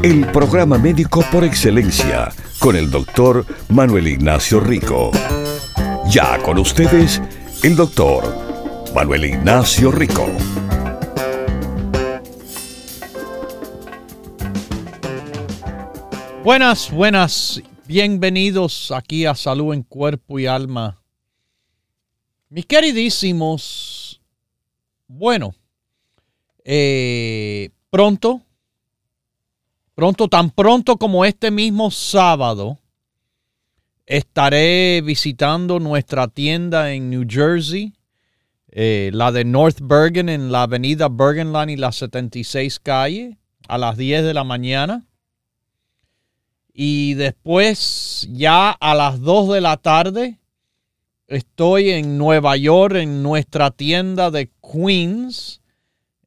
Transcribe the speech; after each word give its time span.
El 0.00 0.30
programa 0.30 0.78
médico 0.78 1.24
por 1.32 1.42
excelencia 1.42 2.32
con 2.60 2.76
el 2.76 2.88
doctor 2.88 3.44
Manuel 3.68 4.06
Ignacio 4.06 4.60
Rico. 4.60 5.10
Ya 6.08 6.40
con 6.44 6.56
ustedes, 6.58 7.20
el 7.64 7.74
doctor 7.74 8.22
Manuel 8.94 9.24
Ignacio 9.24 9.90
Rico. 9.90 10.28
Buenas, 16.44 16.92
buenas, 16.92 17.60
bienvenidos 17.88 18.92
aquí 18.92 19.26
a 19.26 19.34
Salud 19.34 19.74
en 19.74 19.82
Cuerpo 19.82 20.38
y 20.38 20.46
Alma. 20.46 21.02
Mis 22.50 22.66
queridísimos, 22.66 24.20
bueno, 25.08 25.56
eh, 26.64 27.70
pronto 27.90 28.42
Pronto, 29.98 30.28
tan 30.28 30.50
pronto 30.50 30.96
como 30.96 31.24
este 31.24 31.50
mismo 31.50 31.90
sábado, 31.90 32.78
estaré 34.06 35.02
visitando 35.04 35.80
nuestra 35.80 36.28
tienda 36.28 36.92
en 36.92 37.10
New 37.10 37.26
Jersey, 37.28 37.94
eh, 38.68 39.10
la 39.12 39.32
de 39.32 39.44
North 39.44 39.80
Bergen, 39.82 40.28
en 40.28 40.52
la 40.52 40.62
avenida 40.62 41.08
Bergenland 41.08 41.72
y 41.72 41.76
la 41.76 41.90
76 41.90 42.78
calle, 42.78 43.38
a 43.66 43.76
las 43.76 43.96
10 43.96 44.22
de 44.22 44.34
la 44.34 44.44
mañana. 44.44 45.04
Y 46.72 47.14
después, 47.14 48.28
ya 48.30 48.70
a 48.70 48.94
las 48.94 49.20
2 49.20 49.52
de 49.54 49.60
la 49.60 49.78
tarde, 49.78 50.38
estoy 51.26 51.90
en 51.90 52.18
Nueva 52.18 52.56
York, 52.56 52.94
en 52.94 53.24
nuestra 53.24 53.72
tienda 53.72 54.30
de 54.30 54.48
Queens, 54.62 55.60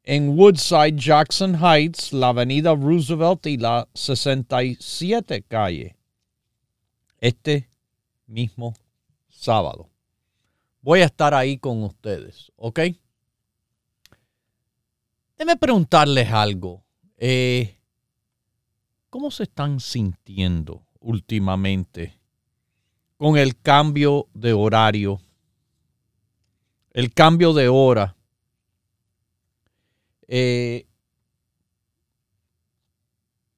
en 0.03 0.37
Woodside, 0.37 0.95
Jackson 0.95 1.55
Heights, 1.55 2.11
la 2.11 2.29
avenida 2.29 2.73
Roosevelt 2.73 3.45
y 3.45 3.57
la 3.57 3.87
67 3.93 5.43
calle. 5.43 5.95
Este 7.19 7.69
mismo 8.25 8.73
sábado. 9.29 9.89
Voy 10.81 11.01
a 11.01 11.05
estar 11.05 11.33
ahí 11.33 11.57
con 11.57 11.83
ustedes, 11.83 12.51
¿ok? 12.55 12.79
Déjenme 15.37 15.57
preguntarles 15.57 16.31
algo. 16.31 16.83
Eh, 17.17 17.77
¿Cómo 19.11 19.29
se 19.29 19.43
están 19.43 19.79
sintiendo 19.79 20.83
últimamente 20.99 22.17
con 23.17 23.37
el 23.37 23.59
cambio 23.59 24.27
de 24.33 24.53
horario? 24.53 25.21
El 26.91 27.13
cambio 27.13 27.53
de 27.53 27.67
hora 27.67 28.15
eh, 30.33 30.87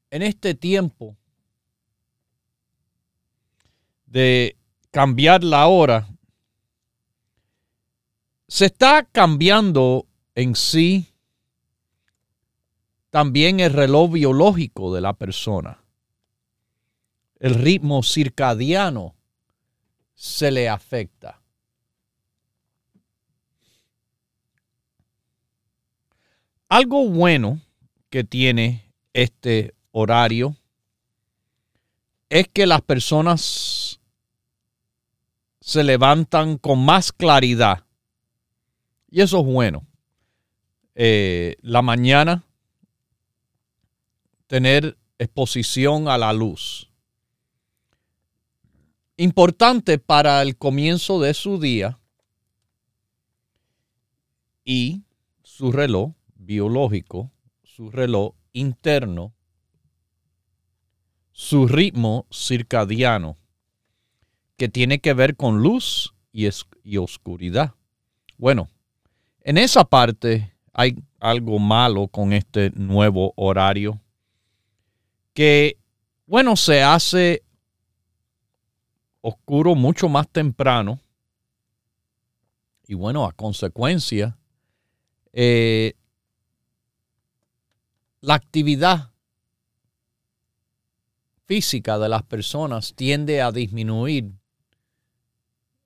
en 0.10 0.24
este 0.24 0.56
tiempo 0.56 1.16
de 4.08 4.58
cambiar 4.90 5.44
la 5.44 5.68
hora, 5.68 6.08
se 8.48 8.66
está 8.66 9.04
cambiando 9.04 10.08
en 10.34 10.56
sí 10.56 11.14
también 13.12 13.60
el 13.60 13.72
reloj 13.72 14.14
biológico 14.14 14.96
de 14.96 15.02
la 15.02 15.14
persona. 15.14 15.84
El 17.40 17.54
ritmo 17.54 18.02
circadiano 18.02 19.16
se 20.16 20.50
le 20.50 20.70
afecta. 20.70 21.43
Algo 26.74 27.08
bueno 27.08 27.62
que 28.10 28.24
tiene 28.24 28.92
este 29.14 29.76
horario 29.92 30.58
es 32.30 32.48
que 32.48 32.66
las 32.66 32.82
personas 32.82 34.00
se 35.62 35.84
levantan 35.84 36.58
con 36.58 36.84
más 36.84 37.12
claridad. 37.12 37.86
Y 39.08 39.22
eso 39.22 39.42
es 39.42 39.46
bueno. 39.46 39.86
Eh, 40.96 41.58
la 41.62 41.84
mañana, 41.84 42.44
tener 44.48 44.98
exposición 45.20 46.08
a 46.08 46.18
la 46.18 46.34
luz. 46.34 46.90
Importante 49.16 50.00
para 50.00 50.42
el 50.42 50.58
comienzo 50.58 51.22
de 51.22 51.36
su 51.36 51.60
día 51.60 52.00
y 54.66 55.04
su 55.44 55.72
reloj 55.72 56.14
biológico, 56.46 57.32
su 57.64 57.90
reloj 57.90 58.34
interno, 58.52 59.34
su 61.32 61.68
ritmo 61.68 62.28
circadiano, 62.32 63.38
que 64.58 64.70
tiene 64.70 65.00
que 65.00 65.14
ver 65.14 65.36
con 65.36 65.62
luz 65.62 66.14
y, 66.32 66.48
y 66.84 66.98
oscuridad. 66.98 67.74
Bueno, 68.38 68.70
en 69.42 69.58
esa 69.58 69.84
parte 69.84 70.54
hay 70.74 70.96
algo 71.20 71.60
malo 71.60 72.08
con 72.08 72.34
este 72.34 72.72
nuevo 72.72 73.34
horario, 73.36 74.00
que, 75.34 75.78
bueno, 76.26 76.56
se 76.56 76.84
hace 76.84 77.44
oscuro 79.22 79.74
mucho 79.74 80.10
más 80.10 80.28
temprano. 80.30 81.00
Y 82.86 82.94
bueno, 82.94 83.26
a 83.26 83.32
consecuencia, 83.32 84.38
eh, 85.32 85.94
la 88.24 88.36
actividad 88.36 89.12
física 91.46 92.00
de 92.00 92.08
las 92.08 92.24
personas 92.24 92.94
tiende 92.96 93.42
a 93.42 93.52
disminuir 93.52 94.32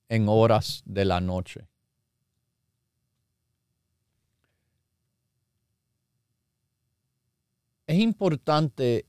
en 0.08 0.30
horas 0.30 0.84
de 0.86 1.06
la 1.06 1.20
noche. 1.20 1.68
Es 7.88 7.98
importante 7.98 9.08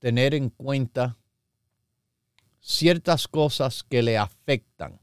tener 0.00 0.34
en 0.34 0.50
cuenta 0.50 1.16
ciertas 2.58 3.28
cosas 3.28 3.84
que 3.84 4.02
le 4.02 4.18
afectan 4.18 5.00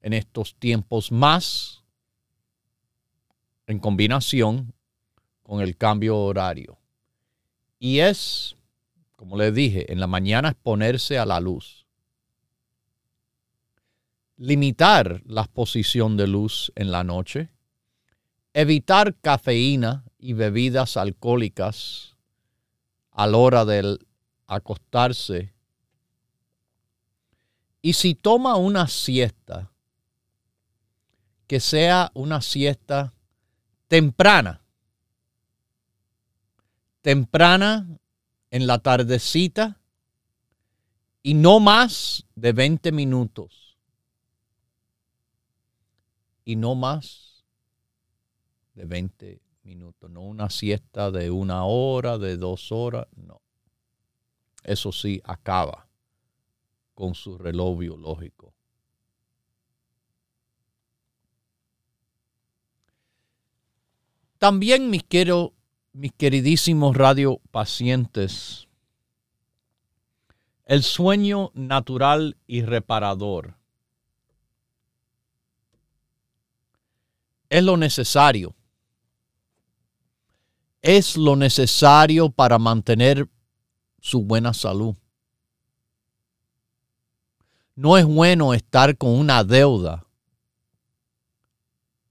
en 0.00 0.12
estos 0.12 0.56
tiempos 0.56 1.12
más 1.12 1.84
en 3.68 3.78
combinación 3.78 4.74
con 5.48 5.62
el 5.62 5.78
cambio 5.78 6.18
horario. 6.18 6.78
Y 7.78 8.00
es, 8.00 8.54
como 9.16 9.38
les 9.38 9.54
dije, 9.54 9.90
en 9.90 9.98
la 9.98 10.06
mañana 10.06 10.50
exponerse 10.50 11.18
a 11.18 11.24
la 11.24 11.40
luz. 11.40 11.86
Limitar 14.36 15.22
la 15.24 15.40
exposición 15.40 16.18
de 16.18 16.26
luz 16.26 16.70
en 16.74 16.90
la 16.90 17.02
noche. 17.02 17.48
Evitar 18.52 19.14
cafeína 19.14 20.04
y 20.18 20.34
bebidas 20.34 20.98
alcohólicas 20.98 22.18
a 23.10 23.26
la 23.26 23.38
hora 23.38 23.64
del 23.64 24.06
acostarse. 24.46 25.54
Y 27.80 27.94
si 27.94 28.14
toma 28.14 28.56
una 28.56 28.86
siesta, 28.86 29.72
que 31.46 31.58
sea 31.58 32.10
una 32.12 32.42
siesta 32.42 33.14
temprana 33.86 34.67
temprana 37.02 37.86
en 38.50 38.66
la 38.66 38.78
tardecita 38.78 39.80
y 41.22 41.34
no 41.34 41.60
más 41.60 42.24
de 42.34 42.52
20 42.52 42.92
minutos. 42.92 43.76
Y 46.44 46.56
no 46.56 46.74
más 46.74 47.44
de 48.74 48.84
20 48.86 49.40
minutos. 49.64 50.10
No 50.10 50.22
una 50.22 50.48
siesta 50.48 51.10
de 51.10 51.30
una 51.30 51.64
hora, 51.64 52.16
de 52.16 52.36
dos 52.36 52.72
horas, 52.72 53.06
no. 53.16 53.42
Eso 54.64 54.92
sí, 54.92 55.20
acaba 55.24 55.86
con 56.94 57.14
su 57.14 57.36
reloj 57.36 57.78
biológico. 57.78 58.54
También 64.38 64.88
mis 64.88 65.02
quiero 65.02 65.52
mis 65.98 66.12
queridísimos 66.12 66.96
radio 66.96 67.40
pacientes, 67.50 68.68
El 70.64 70.84
sueño 70.84 71.50
natural 71.54 72.36
y 72.46 72.62
reparador 72.62 73.56
es 77.48 77.64
lo 77.64 77.76
necesario. 77.76 78.54
Es 80.82 81.16
lo 81.16 81.34
necesario 81.34 82.30
para 82.30 82.58
mantener 82.58 83.28
su 83.98 84.22
buena 84.22 84.54
salud. 84.54 84.94
No 87.74 87.96
es 87.96 88.04
bueno 88.04 88.54
estar 88.54 88.96
con 88.96 89.10
una 89.10 89.42
deuda 89.42 90.06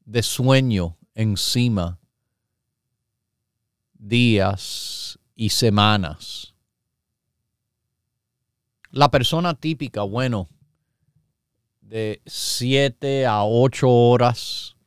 de 0.03 0.23
sueño 0.23 0.97
encima 1.13 1.99
días 3.97 5.19
y 5.35 5.49
semanas. 5.49 6.53
La 8.91 9.11
persona 9.11 9.53
típica, 9.53 10.01
bueno, 10.03 10.49
de 11.81 12.21
7 12.25 13.25
a 13.25 13.43
8 13.43 13.89
horas 13.89 14.77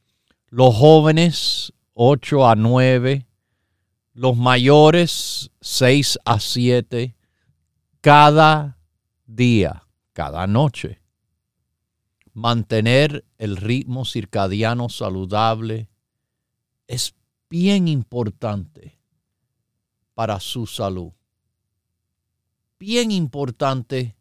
los 0.50 0.74
jóvenes 0.74 1.72
8 1.94 2.48
a 2.48 2.56
9, 2.56 3.26
los 4.14 4.36
mayores 4.36 5.50
6 5.60 6.18
a 6.24 6.40
7, 6.40 7.16
cada 8.00 8.78
día, 9.26 9.86
cada 10.12 10.46
noche. 10.46 11.00
Mantener 12.32 13.24
el 13.38 13.56
ritmo 13.56 14.04
circadiano 14.04 14.88
saludable 14.88 15.88
es 16.88 17.14
bien 17.48 17.86
importante 17.86 18.99
para 20.20 20.38
su 20.38 20.66
salud. 20.66 21.12
Bien 22.78 23.10
importante 23.10 24.18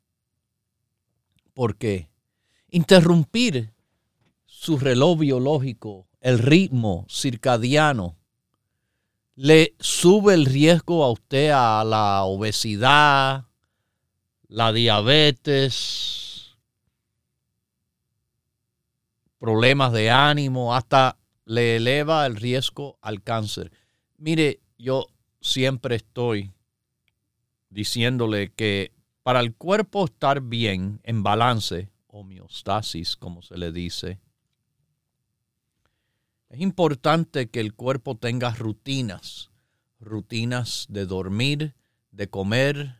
porque 1.53 2.09
interrumpir 2.69 3.73
su 4.45 4.79
reloj 4.79 5.19
biológico 5.19 6.07
el 6.21 6.39
ritmo 6.39 7.05
circadiano 7.09 8.15
le 9.35 9.75
sube 9.77 10.35
el 10.35 10.45
riesgo 10.45 11.03
a 11.03 11.11
usted 11.11 11.51
a 11.53 11.83
la 11.83 12.23
obesidad, 12.23 13.47
la 14.47 14.71
diabetes, 14.71 16.57
problemas 19.37 19.91
de 19.91 20.11
ánimo, 20.11 20.73
hasta 20.73 21.17
le 21.43 21.75
eleva 21.75 22.25
el 22.25 22.37
riesgo 22.37 22.97
al 23.01 23.21
cáncer. 23.21 23.73
Mire, 24.17 24.61
yo 24.77 25.05
siempre 25.41 25.95
estoy 25.95 26.51
diciéndole 27.69 28.51
que 28.51 28.91
para 29.23 29.39
el 29.41 29.53
cuerpo 29.53 30.05
estar 30.05 30.41
bien, 30.41 30.99
en 31.03 31.23
balance, 31.23 31.89
homeostasis, 32.07 33.15
como 33.15 33.41
se 33.41 33.57
le 33.57 33.71
dice, 33.71 34.19
es 36.49 36.59
importante 36.61 37.49
que 37.49 37.59
el 37.59 37.75
cuerpo 37.75 38.15
tenga 38.15 38.53
rutinas, 38.55 39.51
rutinas 39.99 40.87
de 40.89 41.05
dormir, 41.05 41.75
de 42.11 42.27
comer, 42.27 42.95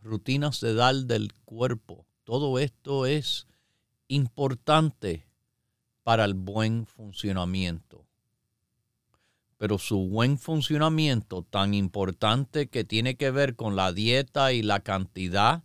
rutinas 0.00 0.60
de 0.60 0.74
dar 0.74 0.94
del 0.94 1.34
cuerpo. 1.44 2.06
Todo 2.24 2.58
esto 2.58 3.04
es 3.04 3.46
importante 4.08 5.26
para 6.02 6.24
el 6.24 6.34
buen 6.34 6.86
funcionamiento. 6.86 8.03
Pero 9.56 9.78
su 9.78 10.08
buen 10.08 10.38
funcionamiento, 10.38 11.42
tan 11.42 11.74
importante 11.74 12.68
que 12.68 12.84
tiene 12.84 13.16
que 13.16 13.30
ver 13.30 13.56
con 13.56 13.76
la 13.76 13.92
dieta 13.92 14.52
y 14.52 14.62
la 14.62 14.80
cantidad 14.80 15.62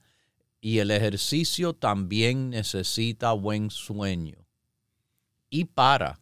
y 0.62 0.80
el 0.80 0.92
ejercicio, 0.92 1.74
también 1.74 2.50
necesita 2.50 3.32
buen 3.34 3.72
sueño 3.72 4.46
y 5.50 5.66
para 5.66 6.20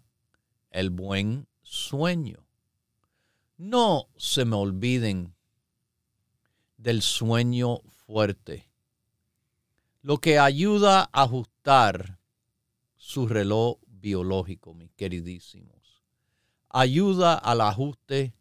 el 0.71 0.89
buen 0.89 1.47
sueño. 1.61 2.45
No 3.57 4.07
se 4.15 4.45
me 4.45 4.55
olviden 4.55 5.33
del 6.77 7.01
sueño 7.01 7.79
fuerte, 8.05 8.69
lo 10.01 10.19
que 10.19 10.39
ayuda 10.39 11.09
a 11.11 11.23
ajustar 11.23 12.19
su 12.95 13.27
reloj 13.27 13.79
biológico, 13.87 14.73
mis 14.73 14.91
queridísimos. 14.91 15.76
Ayuda 16.69 17.35
al 17.35 17.61
ajuste 17.61 18.33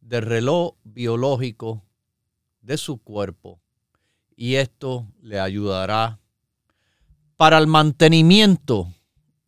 del 0.00 0.22
reloj 0.22 0.74
biológico 0.84 1.82
de 2.60 2.76
su 2.78 2.98
cuerpo 2.98 3.60
y 4.36 4.56
esto 4.56 5.06
le 5.20 5.40
ayudará 5.40 6.20
para 7.36 7.58
el 7.58 7.66
mantenimiento 7.66 8.92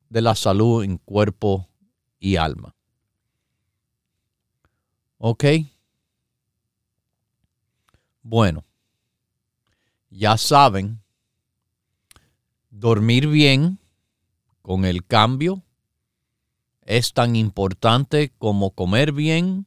de 0.08 0.22
la 0.22 0.34
salud 0.34 0.84
en 0.84 0.98
cuerpo 0.98 1.68
y 2.18 2.36
alma. 2.36 2.74
¿Ok? 5.18 5.44
Bueno, 8.22 8.64
ya 10.10 10.36
saben, 10.36 11.02
dormir 12.70 13.26
bien 13.26 13.78
con 14.62 14.84
el 14.84 15.04
cambio 15.04 15.62
es 16.88 17.12
tan 17.12 17.36
importante 17.36 18.32
como 18.38 18.70
comer 18.70 19.12
bien, 19.12 19.66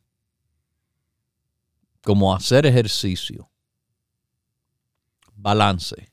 como 2.03 2.33
hacer 2.33 2.65
ejercicio. 2.65 3.51
Balance. 5.35 6.11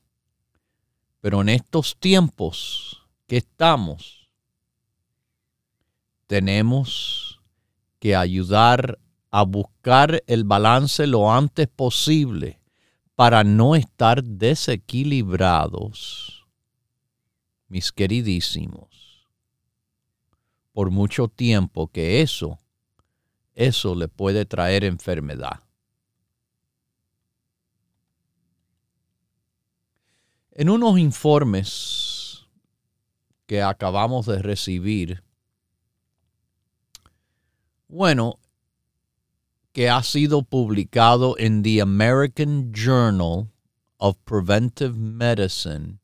Pero 1.19 1.41
en 1.41 1.49
estos 1.49 1.97
tiempos 1.97 3.07
que 3.25 3.37
estamos, 3.37 4.29
tenemos 6.27 7.41
que 7.97 8.15
ayudar 8.15 8.99
a 9.31 9.41
buscar 9.41 10.23
el 10.27 10.43
balance 10.43 11.07
lo 11.07 11.33
antes 11.33 11.67
posible 11.67 12.61
para 13.15 13.43
no 13.43 13.75
estar 13.75 14.23
desequilibrados, 14.23 16.45
mis 17.67 17.91
queridísimos, 17.91 18.88
por 20.73 20.91
mucho 20.91 21.27
tiempo 21.27 21.87
que 21.87 22.21
eso, 22.21 22.59
eso 23.55 23.95
le 23.95 24.07
puede 24.07 24.45
traer 24.45 24.83
enfermedad. 24.83 25.63
En 30.51 30.69
unos 30.69 30.99
informes 30.99 32.47
que 33.45 33.61
acabamos 33.61 34.25
de 34.25 34.39
recibir, 34.39 35.23
bueno, 37.87 38.39
que 39.71 39.89
ha 39.89 40.03
sido 40.03 40.43
publicado 40.43 41.37
en 41.37 41.63
The 41.63 41.81
American 41.81 42.71
Journal 42.73 43.49
of 43.97 44.17
Preventive 44.25 44.97
Medicine, 44.97 45.99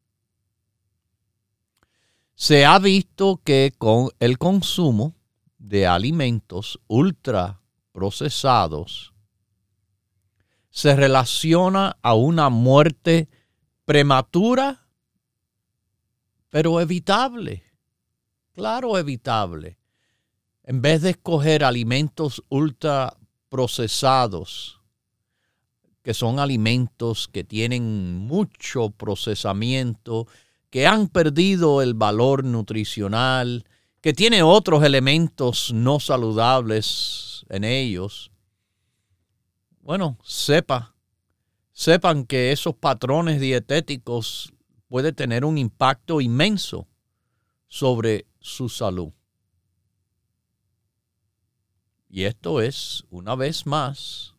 se 2.36 2.66
ha 2.66 2.78
visto 2.80 3.42
que 3.44 3.74
con 3.78 4.10
el 4.20 4.38
consumo 4.38 5.16
de 5.58 5.88
alimentos 5.88 6.80
ultra 6.88 7.62
procesados 7.92 9.14
se 10.70 10.96
relaciona 10.96 11.98
a 12.02 12.14
una 12.14 12.50
muerte 12.50 13.30
prematura, 13.86 14.88
pero 16.50 16.80
evitable. 16.82 17.64
Claro, 18.54 18.98
evitable 18.98 19.78
en 20.66 20.82
vez 20.82 21.04
de 21.04 21.12
escoger 21.12 21.64
alimentos 21.64 22.44
ultra 22.50 23.16
procesados, 23.50 24.82
que 26.02 26.14
son 26.14 26.40
alimentos 26.40 27.28
que 27.28 27.44
tienen 27.44 28.16
mucho 28.16 28.90
procesamiento, 28.90 30.28
que 30.76 30.88
han 30.88 31.08
perdido 31.08 31.82
el 31.82 31.94
valor 31.94 32.44
nutricional, 32.44 33.64
que 34.02 34.12
tienen 34.12 34.44
otros 34.44 34.84
elementos 34.84 35.72
no 35.74 36.02
saludables 36.02 37.46
en 37.48 37.64
ellos, 37.64 38.30
bueno, 39.80 40.18
sepa, 40.22 40.94
sepan 41.72 42.26
que 42.26 42.52
esos 42.52 42.76
patrones 42.76 43.40
dietéticos 43.40 44.52
pueden 44.90 45.16
tener 45.16 45.46
un 45.46 45.58
impacto 45.58 46.20
inmenso 46.20 46.90
sobre 47.70 48.26
su 48.42 48.68
salud. 48.68 49.14
Y 52.10 52.24
esto 52.24 52.60
es, 52.60 53.06
una 53.10 53.36
vez 53.36 53.66
más, 53.66 54.36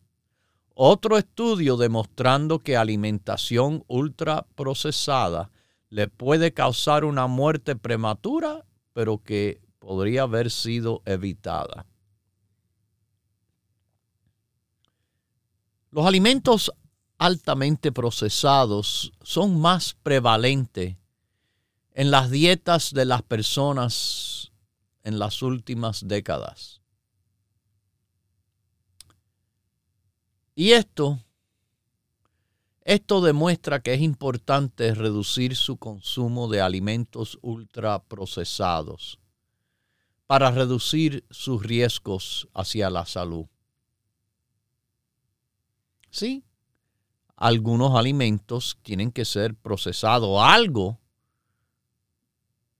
otro 0.75 1.17
estudio 1.17 1.77
demostrando 1.77 2.59
que 2.59 2.77
alimentación 2.77 3.83
ultraprocesada 3.87 5.49
le 5.89 6.07
puede 6.07 6.53
causar 6.53 7.05
una 7.05 7.27
muerte 7.27 7.75
prematura, 7.75 8.65
pero 8.93 9.23
que 9.23 9.61
podría 9.79 10.23
haber 10.23 10.51
sido 10.51 11.01
evitada. 11.05 11.85
Los 15.91 16.05
alimentos 16.05 16.71
altamente 17.17 17.91
procesados 17.91 19.11
son 19.21 19.59
más 19.59 19.95
prevalentes 20.03 20.97
en 21.93 22.11
las 22.11 22.29
dietas 22.29 22.93
de 22.93 23.05
las 23.05 23.23
personas 23.23 24.51
en 25.03 25.19
las 25.19 25.41
últimas 25.41 26.07
décadas. 26.07 26.81
Y 30.53 30.71
esto, 30.73 31.19
esto 32.87 33.19
demuestra 33.19 33.81
que 33.81 33.93
es 33.93 34.01
importante 34.01 34.95
reducir 34.95 35.57
su 35.57 35.75
consumo 35.75 36.47
de 36.47 36.61
alimentos 36.61 37.37
ultraprocesados 37.41 39.19
para 40.25 40.51
reducir 40.51 41.25
sus 41.29 41.61
riesgos 41.61 42.47
hacia 42.53 42.89
la 42.89 43.05
salud. 43.05 43.45
Sí, 46.11 46.45
algunos 47.35 47.93
alimentos 47.93 48.79
tienen 48.83 49.11
que 49.11 49.25
ser 49.25 49.53
procesados 49.53 50.41
algo 50.41 50.97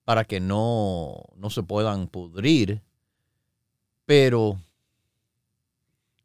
para 0.06 0.24
que 0.24 0.40
no, 0.40 1.22
no 1.36 1.50
se 1.50 1.64
puedan 1.64 2.08
pudrir, 2.08 2.82
pero 4.06 4.58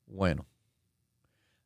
bueno, 0.06 0.46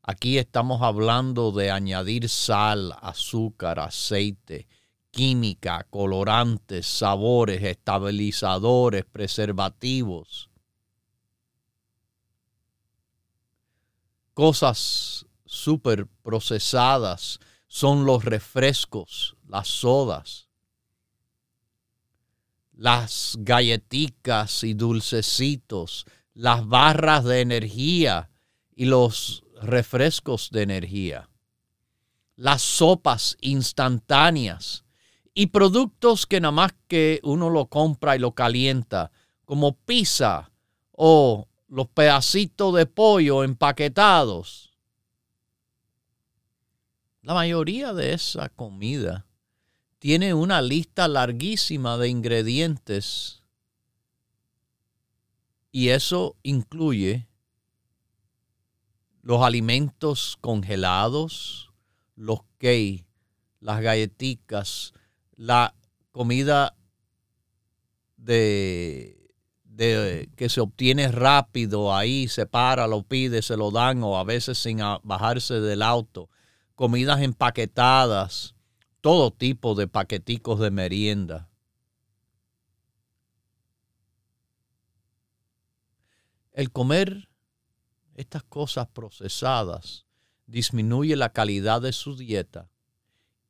aquí 0.06 0.38
estamos 0.38 0.82
hablando 0.82 1.50
de 1.50 1.72
añadir 1.72 2.28
sal, 2.28 2.96
azúcar, 3.02 3.80
aceite, 3.80 4.68
química, 5.10 5.84
colorantes, 5.90 6.86
sabores, 6.86 7.62
estabilizadores, 7.62 9.04
preservativos. 9.04 10.48
Cosas 14.32 15.26
súper 15.44 16.06
procesadas 16.22 17.40
son 17.66 18.06
los 18.06 18.24
refrescos, 18.24 19.36
las 19.48 19.66
sodas, 19.66 20.48
las 22.72 23.36
galletitas 23.40 24.62
y 24.62 24.74
dulcecitos, 24.74 26.06
las 26.32 26.68
barras 26.68 27.24
de 27.24 27.40
energía 27.40 28.30
y 28.74 28.84
los 28.84 29.42
refrescos 29.62 30.50
de 30.50 30.62
energía, 30.62 31.28
las 32.36 32.62
sopas 32.62 33.36
instantáneas 33.40 34.84
y 35.34 35.48
productos 35.48 36.26
que 36.26 36.40
nada 36.40 36.52
más 36.52 36.74
que 36.88 37.20
uno 37.22 37.50
lo 37.50 37.66
compra 37.66 38.16
y 38.16 38.18
lo 38.18 38.32
calienta, 38.32 39.10
como 39.44 39.76
pizza 39.76 40.50
o 40.92 41.48
los 41.68 41.88
pedacitos 41.88 42.74
de 42.74 42.86
pollo 42.86 43.44
empaquetados. 43.44 44.74
La 47.22 47.34
mayoría 47.34 47.92
de 47.92 48.12
esa 48.12 48.48
comida 48.48 49.26
tiene 49.98 50.32
una 50.32 50.62
lista 50.62 51.08
larguísima 51.08 51.98
de 51.98 52.08
ingredientes 52.08 53.42
y 55.72 55.88
eso 55.88 56.36
incluye 56.42 57.26
los 59.26 59.42
alimentos 59.42 60.38
congelados, 60.40 61.72
los 62.14 62.42
cakes, 62.58 63.06
las 63.58 63.80
galletitas, 63.80 64.92
la 65.34 65.74
comida 66.12 66.76
de, 68.16 69.34
de, 69.64 70.30
que 70.36 70.48
se 70.48 70.60
obtiene 70.60 71.10
rápido, 71.10 71.92
ahí 71.92 72.28
se 72.28 72.46
para, 72.46 72.86
lo 72.86 73.02
pide, 73.02 73.42
se 73.42 73.56
lo 73.56 73.72
dan 73.72 74.00
o 74.04 74.16
a 74.16 74.22
veces 74.22 74.58
sin 74.58 74.78
bajarse 75.02 75.54
del 75.54 75.82
auto, 75.82 76.30
comidas 76.76 77.20
empaquetadas, 77.20 78.54
todo 79.00 79.32
tipo 79.32 79.74
de 79.74 79.88
paqueticos 79.88 80.60
de 80.60 80.70
merienda. 80.70 81.48
El 86.52 86.70
comer 86.70 87.25
estas 88.16 88.42
cosas 88.42 88.88
procesadas 88.88 90.06
disminuye 90.46 91.16
la 91.16 91.32
calidad 91.32 91.82
de 91.82 91.92
su 91.92 92.16
dieta 92.16 92.70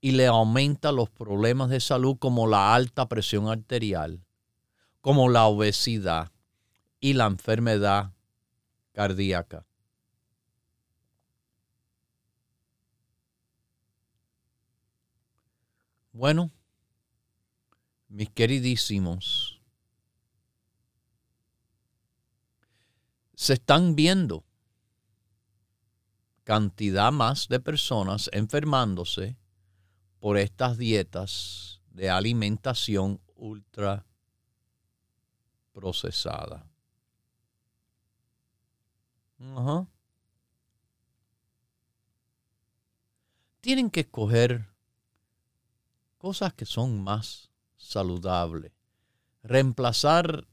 y 0.00 0.12
le 0.12 0.26
aumenta 0.26 0.92
los 0.92 1.08
problemas 1.08 1.70
de 1.70 1.80
salud 1.80 2.16
como 2.18 2.46
la 2.46 2.74
alta 2.74 3.08
presión 3.08 3.48
arterial, 3.48 4.24
como 5.00 5.28
la 5.28 5.46
obesidad 5.46 6.32
y 6.98 7.12
la 7.12 7.26
enfermedad 7.26 8.12
cardíaca. 8.92 9.64
Bueno, 16.12 16.50
mis 18.08 18.30
queridísimos, 18.30 19.60
se 23.34 23.52
están 23.52 23.94
viendo 23.94 24.45
cantidad 26.46 27.10
más 27.10 27.48
de 27.48 27.58
personas 27.58 28.30
enfermándose 28.32 29.36
por 30.20 30.38
estas 30.38 30.78
dietas 30.78 31.82
de 31.90 32.08
alimentación 32.08 33.20
ultra 33.34 34.06
procesada. 35.72 36.70
Tienen 43.60 43.90
que 43.90 44.00
escoger 44.00 44.68
cosas 46.16 46.54
que 46.54 46.64
son 46.64 47.02
más 47.02 47.50
saludables. 47.76 48.70
Reemplazar 49.42 50.46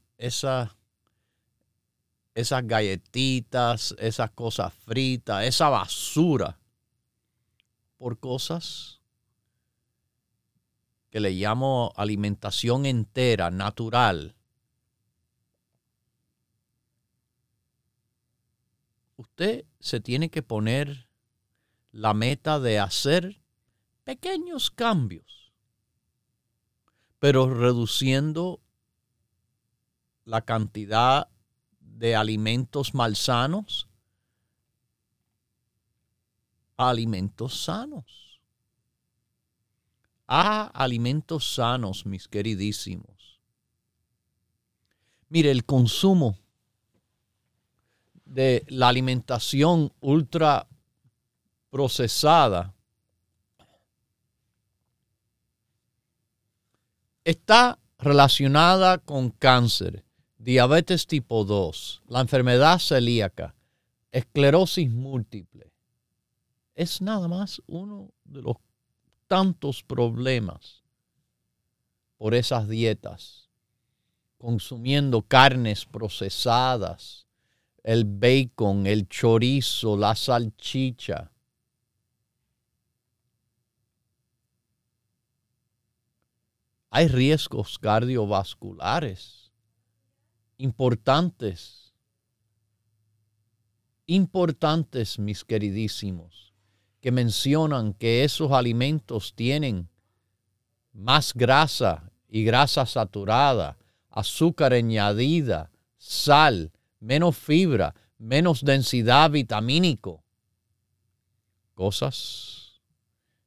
esas 2.34 2.66
galletitas, 2.66 3.94
esas 3.98 4.30
cosas 4.32 4.74
fritas, 4.74 5.44
esa 5.44 5.68
basura 5.68 6.58
por 7.96 8.18
cosas 8.18 9.00
que 11.10 11.20
le 11.20 11.30
llamo 11.30 11.92
alimentación 11.96 12.86
entera, 12.86 13.50
natural, 13.52 14.34
usted 19.16 19.64
se 19.78 20.00
tiene 20.00 20.28
que 20.28 20.42
poner 20.42 21.08
la 21.92 22.14
meta 22.14 22.58
de 22.58 22.80
hacer 22.80 23.40
pequeños 24.02 24.72
cambios, 24.72 25.52
pero 27.20 27.48
reduciendo 27.48 28.60
la 30.24 30.40
cantidad 30.40 31.28
de 31.98 32.16
alimentos 32.16 32.94
malsanos 32.94 33.88
a 36.76 36.90
alimentos 36.90 37.64
sanos 37.64 38.24
a 40.26 40.66
alimentos 40.74 41.54
sanos, 41.54 42.06
mis 42.06 42.28
queridísimos. 42.28 43.38
Mire, 45.28 45.50
el 45.50 45.64
consumo 45.64 46.38
de 48.24 48.64
la 48.68 48.88
alimentación 48.88 49.92
ultra 50.00 50.66
procesada 51.70 52.74
está 57.24 57.78
relacionada 57.98 58.98
con 58.98 59.30
cáncer, 59.30 60.04
diabetes 60.44 61.06
tipo 61.06 61.42
2, 61.46 62.02
la 62.08 62.20
enfermedad 62.20 62.78
celíaca, 62.78 63.54
esclerosis 64.12 64.90
múltiple. 64.90 65.72
Es 66.74 67.00
nada 67.00 67.28
más 67.28 67.62
uno 67.66 68.10
de 68.24 68.42
los 68.42 68.56
tantos 69.26 69.82
problemas 69.82 70.84
por 72.18 72.34
esas 72.34 72.68
dietas, 72.68 73.48
consumiendo 74.36 75.22
carnes 75.22 75.86
procesadas, 75.86 77.26
el 77.82 78.04
bacon, 78.04 78.86
el 78.86 79.08
chorizo, 79.08 79.96
la 79.96 80.14
salchicha. 80.14 81.32
Hay 86.90 87.08
riesgos 87.08 87.78
cardiovasculares 87.78 89.43
importantes, 90.64 91.92
importantes, 94.06 95.18
mis 95.18 95.44
queridísimos 95.44 96.54
que 97.02 97.12
mencionan 97.12 97.92
que 97.92 98.24
esos 98.24 98.50
alimentos 98.50 99.34
tienen 99.34 99.90
más 100.94 101.34
grasa 101.34 102.10
y 102.28 102.44
grasa 102.44 102.86
saturada, 102.86 103.76
azúcar 104.08 104.72
añadida, 104.72 105.70
sal, 105.98 106.72
menos 106.98 107.36
fibra, 107.36 107.94
menos 108.16 108.64
densidad 108.64 109.30
vitamínico. 109.30 110.24
cosas 111.74 112.80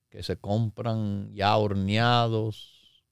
que 0.10 0.22
se 0.22 0.36
compran 0.38 1.34
ya 1.34 1.58
horneados, 1.58 3.04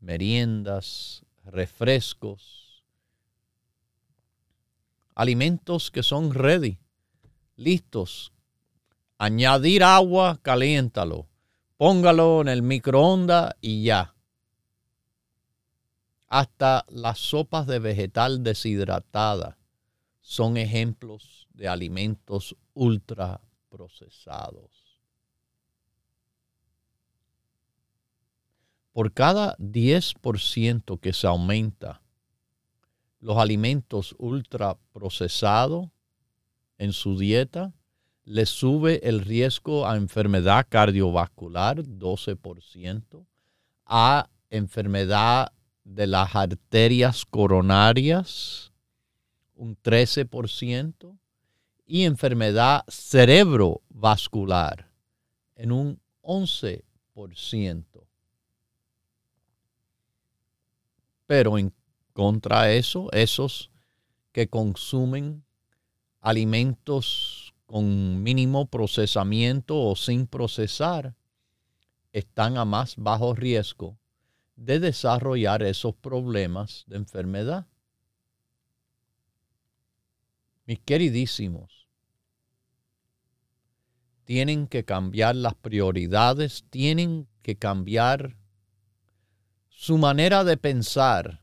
meriendas, 0.00 1.22
refrescos, 1.44 2.61
alimentos 5.14 5.90
que 5.90 6.02
son 6.02 6.32
ready, 6.32 6.78
listos. 7.56 8.32
Añadir 9.18 9.84
agua, 9.84 10.40
caliéntalo. 10.42 11.28
Póngalo 11.76 12.42
en 12.42 12.48
el 12.48 12.62
microondas 12.62 13.54
y 13.60 13.84
ya. 13.84 14.14
Hasta 16.28 16.84
las 16.88 17.18
sopas 17.18 17.66
de 17.66 17.78
vegetal 17.78 18.42
deshidratada 18.42 19.58
son 20.20 20.56
ejemplos 20.56 21.48
de 21.52 21.68
alimentos 21.68 22.56
ultra 22.74 23.40
procesados. 23.68 24.98
Por 28.92 29.12
cada 29.12 29.56
10% 29.56 31.00
que 31.00 31.12
se 31.12 31.26
aumenta 31.26 32.01
los 33.22 33.38
alimentos 33.38 34.14
ultra 34.18 34.76
procesados 34.92 35.88
en 36.76 36.92
su 36.92 37.16
dieta, 37.16 37.72
le 38.24 38.46
sube 38.46 39.08
el 39.08 39.20
riesgo 39.20 39.86
a 39.86 39.96
enfermedad 39.96 40.66
cardiovascular 40.68 41.84
12%, 41.84 43.24
a 43.86 44.28
enfermedad 44.50 45.52
de 45.84 46.06
las 46.06 46.34
arterias 46.34 47.24
coronarias 47.24 48.72
un 49.54 49.76
13% 49.76 51.16
y 51.86 52.04
enfermedad 52.04 52.84
cerebrovascular 52.88 54.90
en 55.54 55.70
un 55.70 56.00
11%. 56.22 57.84
Pero 61.26 61.58
en 61.58 61.72
contra 62.12 62.72
eso, 62.72 63.10
esos 63.12 63.70
que 64.32 64.48
consumen 64.48 65.44
alimentos 66.20 67.54
con 67.66 68.22
mínimo 68.22 68.66
procesamiento 68.66 69.80
o 69.80 69.96
sin 69.96 70.26
procesar 70.26 71.14
están 72.12 72.58
a 72.58 72.64
más 72.64 72.96
bajo 72.96 73.34
riesgo 73.34 73.98
de 74.56 74.78
desarrollar 74.78 75.62
esos 75.62 75.94
problemas 75.94 76.84
de 76.86 76.96
enfermedad. 76.96 77.66
Mis 80.66 80.78
queridísimos, 80.80 81.88
tienen 84.24 84.66
que 84.66 84.84
cambiar 84.84 85.34
las 85.34 85.54
prioridades, 85.54 86.64
tienen 86.70 87.28
que 87.42 87.56
cambiar 87.56 88.36
su 89.68 89.98
manera 89.98 90.44
de 90.44 90.56
pensar 90.56 91.41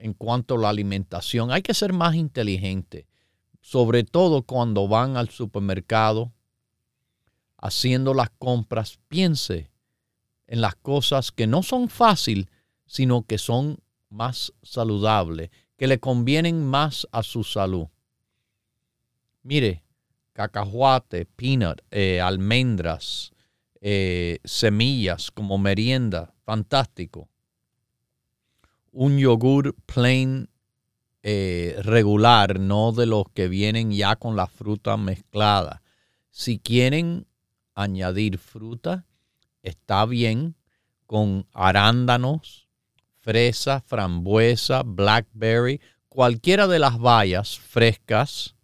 en 0.00 0.14
cuanto 0.14 0.54
a 0.54 0.58
la 0.58 0.68
alimentación. 0.70 1.52
Hay 1.52 1.62
que 1.62 1.74
ser 1.74 1.92
más 1.92 2.14
inteligente, 2.14 3.06
sobre 3.60 4.02
todo 4.02 4.42
cuando 4.42 4.88
van 4.88 5.16
al 5.16 5.28
supermercado 5.28 6.32
haciendo 7.58 8.14
las 8.14 8.30
compras. 8.30 8.98
Piense 9.08 9.70
en 10.46 10.60
las 10.60 10.74
cosas 10.74 11.30
que 11.30 11.46
no 11.46 11.62
son 11.62 11.88
fáciles, 11.88 12.46
sino 12.86 13.22
que 13.22 13.38
son 13.38 13.78
más 14.08 14.52
saludables, 14.62 15.50
que 15.76 15.86
le 15.86 16.00
convienen 16.00 16.64
más 16.64 17.06
a 17.12 17.22
su 17.22 17.44
salud. 17.44 17.86
Mire, 19.42 19.84
cacahuate, 20.32 21.26
peanut, 21.26 21.80
eh, 21.90 22.20
almendras, 22.20 23.32
eh, 23.80 24.40
semillas 24.44 25.30
como 25.30 25.56
merienda, 25.56 26.34
fantástico. 26.44 27.29
Un 28.92 29.18
yogur 29.18 29.74
plain 29.86 30.48
eh, 31.22 31.76
regular, 31.82 32.58
no 32.58 32.92
de 32.92 33.06
los 33.06 33.24
que 33.34 33.48
vienen 33.48 33.92
ya 33.92 34.16
con 34.16 34.36
la 34.36 34.46
fruta 34.46 34.96
mezclada. 34.96 35.82
Si 36.30 36.58
quieren 36.58 37.26
añadir 37.74 38.38
fruta, 38.38 39.06
está 39.62 40.06
bien 40.06 40.56
con 41.06 41.46
arándanos, 41.52 42.68
fresa, 43.20 43.80
frambuesa, 43.80 44.82
blackberry, 44.82 45.80
cualquiera 46.08 46.66
de 46.66 46.78
las 46.78 46.98
bayas 46.98 47.58
frescas 47.58 48.54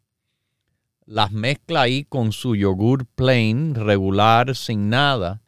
las 1.07 1.31
mezcla 1.31 1.83
ahí 1.83 2.05
con 2.05 2.33
su 2.33 2.57
yogur 2.57 3.07
plain, 3.07 3.75
regular, 3.75 4.57
sin 4.57 4.89
nada. 4.89 5.43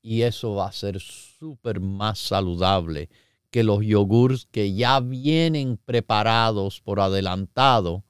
Y 0.00 0.22
eso 0.22 0.54
va 0.54 0.68
a 0.68 0.72
ser 0.72 0.98
súper 0.98 1.80
más 1.80 2.18
saludable 2.18 3.10
que 3.52 3.62
los 3.62 3.84
yogures 3.84 4.46
que 4.50 4.74
ya 4.74 4.98
vienen 4.98 5.76
preparados 5.76 6.80
por 6.80 6.98
adelantado 6.98 8.02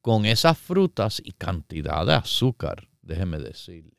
con 0.00 0.24
esas 0.24 0.58
frutas 0.58 1.22
y 1.24 1.30
cantidad 1.30 2.04
de 2.04 2.14
azúcar, 2.14 2.88
déjeme 3.02 3.38
decirle. 3.38 3.96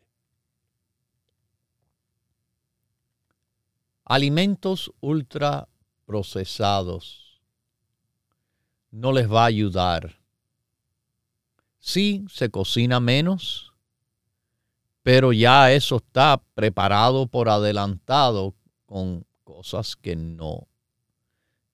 Alimentos 4.03 4.91
ultra 4.99 5.69
procesados 6.05 7.41
no 8.91 9.13
les 9.13 9.31
va 9.31 9.43
a 9.43 9.45
ayudar 9.45 10.19
Sí, 11.79 12.25
se 12.29 12.51
cocina 12.51 12.99
menos, 12.99 13.73
pero 15.01 15.31
ya 15.31 15.71
eso 15.71 15.97
está 15.97 16.43
preparado 16.53 17.27
por 17.27 17.49
adelantado 17.49 18.53
con 18.85 19.25
cosas 19.49 19.95
que 19.95 20.15
no, 20.15 20.67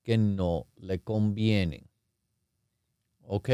que 0.01 0.17
no 0.17 0.65
le 0.77 1.01
convienen. 1.01 1.89
¿Ok? 3.23 3.49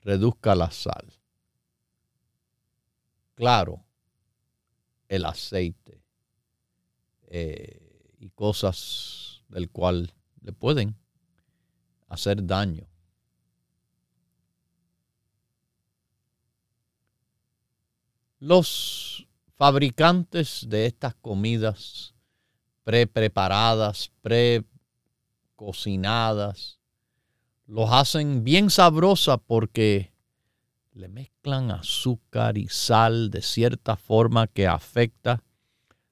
Reduzca 0.00 0.54
la 0.54 0.70
sal. 0.70 1.12
Claro, 3.34 3.84
el 5.08 5.26
aceite 5.26 6.02
eh, 7.26 8.16
y 8.20 8.30
cosas 8.30 9.42
del 9.48 9.68
cual 9.68 10.14
le 10.40 10.54
pueden 10.54 10.96
hacer 12.08 12.46
daño. 12.46 12.86
Los 18.38 19.26
fabricantes 19.56 20.66
de 20.68 20.86
estas 20.86 21.14
comidas 21.14 22.14
pre-preparadas, 22.84 24.12
pre-cocinadas, 24.22 26.78
los 27.66 27.90
hacen 27.90 28.44
bien 28.44 28.70
sabrosas 28.70 29.38
porque 29.46 30.12
le 30.92 31.08
mezclan 31.08 31.70
azúcar 31.70 32.58
y 32.58 32.68
sal 32.68 33.30
de 33.30 33.42
cierta 33.42 33.96
forma 33.96 34.46
que 34.46 34.66
afecta 34.66 35.42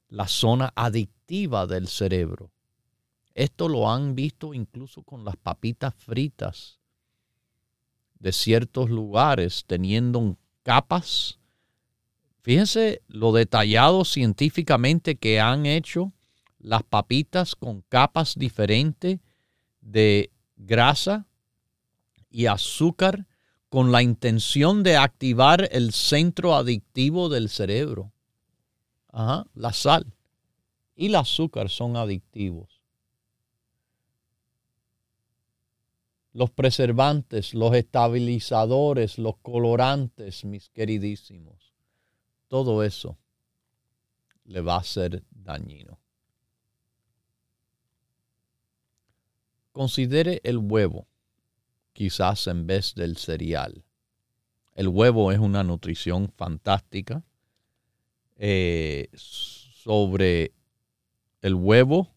la 0.09 0.29
zona 0.29 0.73
adictiva 0.75 1.67
del 1.67 1.89
cerebro. 1.89 2.51
Esto 3.35 3.69
lo 3.69 3.91
han 3.91 4.15
visto 4.15 4.53
incluso 4.53 5.03
con 5.03 5.25
las 5.25 5.37
papitas 5.37 5.95
fritas 5.95 6.81
de 8.19 8.33
ciertos 8.33 8.91
lugares, 8.91 9.65
teniendo 9.67 10.37
capas. 10.63 11.39
Fíjense 12.43 13.03
lo 13.09 13.33
detallado 13.33 14.05
científicamente 14.05 15.17
que 15.17 15.41
han 15.41 15.65
hecho 15.67 16.13
las 16.59 16.83
papitas 16.83 17.55
con 17.57 17.83
capas 17.89 18.35
diferentes 18.37 19.19
de 19.81 20.31
grasa 20.57 21.27
y 22.31 22.47
azúcar 22.47 23.27
con 23.69 23.91
la 23.91 24.03
intención 24.03 24.83
de 24.83 24.97
activar 24.97 25.69
el 25.73 25.93
centro 25.93 26.55
adictivo 26.55 27.29
del 27.29 27.49
cerebro. 27.49 28.13
Ajá, 29.09 29.47
la 29.55 29.73
sal 29.73 30.13
y 30.95 31.07
el 31.07 31.15
azúcar 31.15 31.69
son 31.69 31.97
adictivos. 31.97 32.83
los 36.33 36.51
preservantes, 36.51 37.55
los 37.55 37.75
estabilizadores, 37.75 39.19
los 39.19 39.37
colorantes, 39.39 40.45
mis 40.45 40.71
queridísimos. 40.71 41.72
Todo 42.53 42.83
eso 42.83 43.17
le 44.45 44.61
va 44.61 44.77
a 44.77 44.85
ser 44.85 45.23
dañino. 45.31 45.99
Considere 49.73 50.39
el 50.45 50.59
huevo, 50.59 51.07
quizás 51.95 52.47
en 52.49 52.67
vez 52.67 52.95
del 52.95 53.17
cereal. 53.17 53.87
El 54.75 54.89
huevo 54.89 55.33
es 55.33 55.39
una 55.39 55.65
nutrición 55.65 56.31
fantástica. 56.37 57.25
Eh, 58.37 59.09
sobre 59.15 60.53
el 61.41 61.55
huevo 61.55 62.11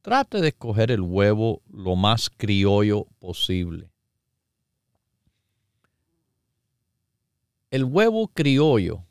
trate 0.00 0.40
de 0.40 0.48
escoger 0.48 0.90
el 0.90 1.02
huevo 1.02 1.60
lo 1.68 1.96
más 1.96 2.30
criollo 2.30 3.08
posible. 3.18 3.90
El 7.76 7.84
huevo 7.84 8.28
criollo 8.28 9.04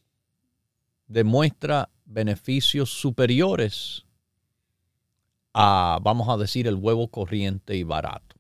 demuestra 1.05 1.91
beneficios 2.03 2.89
superiores 2.89 4.07
a, 5.53 5.99
vamos 6.01 6.27
a 6.29 6.37
decir, 6.37 6.65
el 6.65 6.73
huevo 6.73 7.07
corriente 7.09 7.75
y 7.75 7.83
barato. 7.83 8.35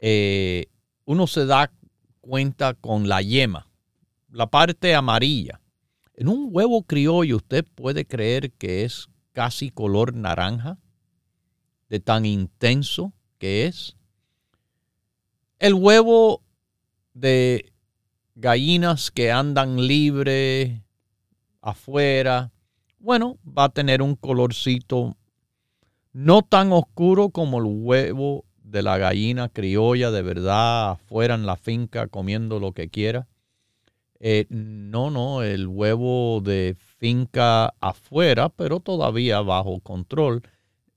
Eh, 0.00 0.66
uno 1.04 1.28
se 1.28 1.46
da 1.46 1.70
cuenta 2.20 2.74
con 2.74 3.08
la 3.08 3.22
yema, 3.22 3.68
la 4.32 4.48
parte 4.48 4.96
amarilla. 4.96 5.60
En 6.14 6.26
un 6.26 6.48
huevo 6.50 6.82
criollo 6.82 7.36
usted 7.36 7.64
puede 7.76 8.04
creer 8.04 8.50
que 8.50 8.84
es 8.84 9.08
casi 9.32 9.70
color 9.70 10.12
naranja, 10.12 10.76
de 11.88 12.00
tan 12.00 12.26
intenso 12.26 13.12
que 13.38 13.66
es. 13.66 13.96
El 15.60 15.74
huevo 15.74 16.42
de 17.14 17.72
gallinas 18.40 19.10
que 19.10 19.32
andan 19.32 19.76
libre 19.88 20.84
afuera, 21.60 22.52
bueno, 23.00 23.36
va 23.46 23.64
a 23.64 23.68
tener 23.68 24.00
un 24.00 24.14
colorcito 24.14 25.16
no 26.12 26.42
tan 26.42 26.72
oscuro 26.72 27.30
como 27.30 27.58
el 27.58 27.64
huevo 27.66 28.44
de 28.62 28.82
la 28.82 28.96
gallina 28.96 29.48
criolla 29.48 30.12
de 30.12 30.22
verdad 30.22 30.92
afuera 30.92 31.34
en 31.34 31.46
la 31.46 31.56
finca 31.56 32.06
comiendo 32.06 32.60
lo 32.60 32.72
que 32.72 32.88
quiera. 32.88 33.26
Eh, 34.20 34.46
no, 34.50 35.10
no, 35.10 35.42
el 35.42 35.66
huevo 35.66 36.40
de 36.40 36.76
finca 36.98 37.74
afuera, 37.80 38.48
pero 38.50 38.78
todavía 38.78 39.40
bajo 39.40 39.80
control, 39.80 40.42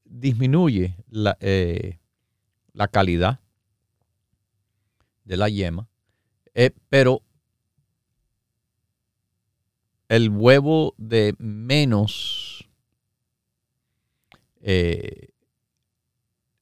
disminuye 0.05 0.95
la, 1.09 1.37
eh, 1.39 1.99
la 2.73 2.87
calidad 2.87 3.39
de 5.23 5.37
la 5.37 5.49
yema. 5.49 5.87
Eh, 6.53 6.71
pero 6.89 7.21
el 10.11 10.27
huevo 10.27 10.93
de 10.97 11.35
menos 11.37 12.67
eh, 14.59 15.29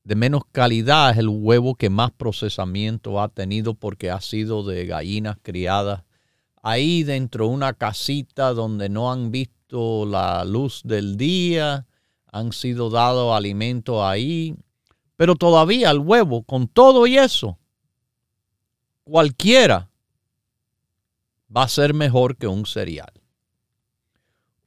de 0.04 0.16
menos 0.16 0.44
calidad 0.52 1.10
es 1.10 1.18
el 1.18 1.30
huevo 1.30 1.74
que 1.74 1.90
más 1.90 2.12
procesamiento 2.12 3.20
ha 3.20 3.28
tenido 3.28 3.74
porque 3.74 4.12
ha 4.12 4.22
sido 4.22 4.62
de 4.62 4.86
gallinas 4.86 5.38
criadas. 5.42 6.04
Ahí 6.62 7.02
dentro 7.02 7.48
de 7.48 7.54
una 7.56 7.74
casita 7.74 8.54
donde 8.54 8.88
no 8.88 9.12
han 9.12 9.32
visto 9.32 10.06
la 10.06 10.46
luz 10.46 10.82
del 10.84 11.18
día, 11.18 11.88
han 12.32 12.54
sido 12.54 12.92
dados 12.92 13.36
alimentos 13.36 14.00
ahí, 14.04 14.56
pero 15.16 15.34
todavía 15.34 15.90
el 15.90 15.98
huevo, 15.98 16.44
con 16.44 16.68
todo 16.68 17.08
y 17.08 17.18
eso, 17.18 17.58
cualquiera 19.04 19.90
va 21.56 21.64
a 21.64 21.68
ser 21.68 21.96
mejor 21.96 22.38
que 22.38 22.46
un 22.46 22.68
cereal 22.68 23.12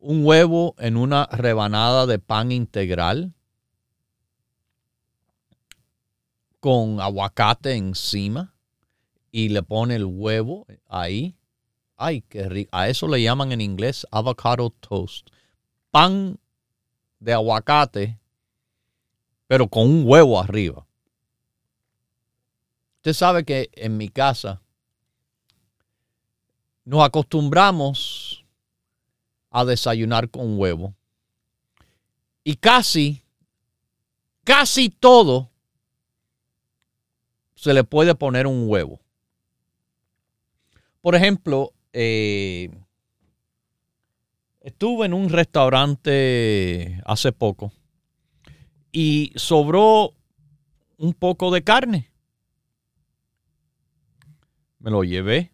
un 0.02 0.26
huevo 0.26 0.74
en 0.78 0.96
una 0.96 1.26
rebanada 1.26 2.06
de 2.06 2.18
pan 2.18 2.50
integral 2.50 3.32
con 6.58 7.00
aguacate 7.00 7.74
encima 7.76 8.52
y 9.30 9.48
le 9.50 9.62
pone 9.62 9.94
el 9.94 10.04
huevo 10.04 10.66
ahí. 10.88 11.36
Ay, 11.96 12.22
qué 12.22 12.48
rico. 12.48 12.70
A 12.72 12.88
eso 12.88 13.06
le 13.06 13.22
llaman 13.22 13.52
en 13.52 13.60
inglés 13.60 14.04
avocado 14.10 14.70
toast. 14.70 15.28
Pan 15.92 16.36
de 17.20 17.32
aguacate, 17.32 18.18
pero 19.46 19.68
con 19.68 19.88
un 19.88 20.02
huevo 20.04 20.40
arriba. 20.40 20.84
Usted 22.96 23.12
sabe 23.12 23.44
que 23.44 23.70
en 23.74 23.96
mi 23.96 24.08
casa 24.08 24.60
nos 26.84 27.04
acostumbramos 27.04 28.31
a 29.52 29.64
desayunar 29.64 30.30
con 30.30 30.58
huevo. 30.58 30.94
Y 32.42 32.56
casi, 32.56 33.22
casi 34.42 34.88
todo 34.88 35.50
se 37.54 37.72
le 37.74 37.84
puede 37.84 38.14
poner 38.14 38.46
un 38.46 38.68
huevo. 38.68 38.98
Por 41.02 41.14
ejemplo, 41.14 41.72
eh, 41.92 42.70
estuve 44.62 45.06
en 45.06 45.14
un 45.14 45.28
restaurante 45.28 47.00
hace 47.04 47.30
poco 47.30 47.72
y 48.90 49.32
sobró 49.36 50.14
un 50.96 51.12
poco 51.12 51.50
de 51.50 51.62
carne. 51.62 52.10
Me 54.78 54.90
lo 54.90 55.04
llevé. 55.04 55.52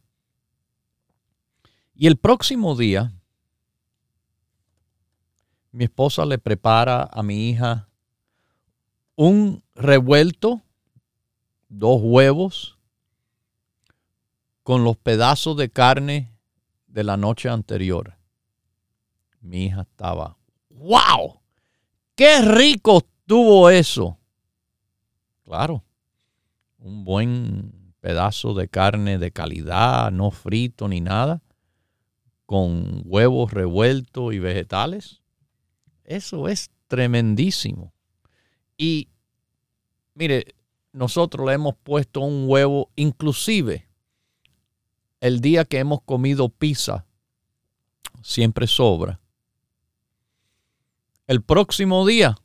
Y 1.95 2.07
el 2.07 2.17
próximo 2.17 2.77
día 2.77 3.18
mi 5.73 5.85
esposa 5.85 6.25
le 6.25 6.39
prepara 6.39 7.09
a 7.11 7.23
mi 7.23 7.51
hija 7.51 7.89
un 9.17 9.63
revuelto, 9.75 10.63
dos 11.69 12.01
huevos, 12.03 12.79
con 14.63 14.85
los 14.85 14.97
pedazos 14.97 15.57
de 15.57 15.71
carne 15.71 16.33
de 16.87 17.03
la 17.03 17.17
noche 17.17 17.49
anterior. 17.49 18.17
Mi 19.41 19.67
hija 19.67 19.83
estaba, 19.83 20.37
wow, 20.71 21.41
qué 22.15 22.43
rico 22.43 22.99
estuvo 22.99 23.71
eso. 23.71 24.19
Claro, 25.45 25.83
un 26.79 27.05
buen 27.05 27.95
pedazo 28.01 28.55
de 28.55 28.69
carne 28.69 29.19
de 29.19 29.33
calidad, 29.33 30.13
no 30.13 30.31
frito 30.31 30.87
ni 30.87 31.01
nada, 31.01 31.43
con 32.47 33.03
huevos 33.05 33.53
revueltos 33.53 34.33
y 34.33 34.39
vegetales. 34.39 35.23
Eso 36.09 36.49
es 36.49 36.71
tremendísimo. 36.87 37.93
Y 38.79 39.09
mire, 40.15 40.55
nosotros 40.91 41.47
le 41.47 41.53
hemos 41.53 41.77
puesto 41.77 42.21
un 42.21 42.47
huevo, 42.49 42.91
inclusive 42.97 43.87
el 45.21 45.43
día 45.43 45.67
que 45.67 45.79
hemos 45.79 46.01
comido 46.01 46.49
pizza, 46.49 47.05
siempre 48.23 48.67
sobra. 48.67 49.21
El 51.27 51.43
próximo 51.43 52.07
día, 52.07 52.39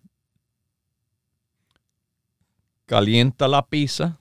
calienta 2.86 3.48
la 3.48 3.66
pizza 3.66 4.20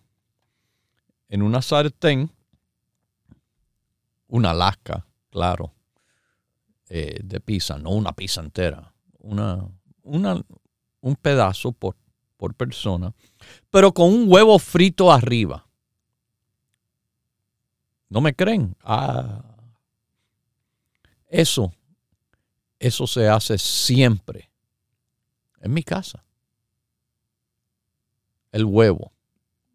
en 1.29 1.43
una 1.43 1.63
sartén, 1.63 2.31
una 4.29 4.55
lasca, 4.55 5.05
claro, 5.31 5.75
eh, 6.89 7.19
de 7.25 7.41
pizza, 7.41 7.77
no 7.77 7.91
una 7.91 8.13
pizza 8.13 8.41
entera 8.41 8.92
una, 9.23 9.69
una, 10.03 10.43
un 11.01 11.17
pedazo 11.17 11.73
por, 11.73 11.97
por 12.37 12.55
persona, 12.55 13.15
pero 13.71 13.93
con 13.93 14.13
un 14.13 14.25
huevo 14.27 14.59
frito 14.59 15.11
arriba. 15.11 15.67
¿No 18.09 18.21
me 18.21 18.35
creen? 18.35 18.77
Ah, 18.83 19.43
eso, 21.29 21.73
eso 22.79 23.07
se 23.07 23.29
hace 23.29 23.57
siempre 23.57 24.51
en 25.61 25.73
mi 25.73 25.83
casa. 25.83 26.23
El 28.51 28.67
huevo, 28.67 29.13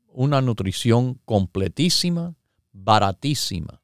una 0.10 0.40
nutrición 0.42 1.16
completísima, 1.26 2.36
baratísima 2.72 3.82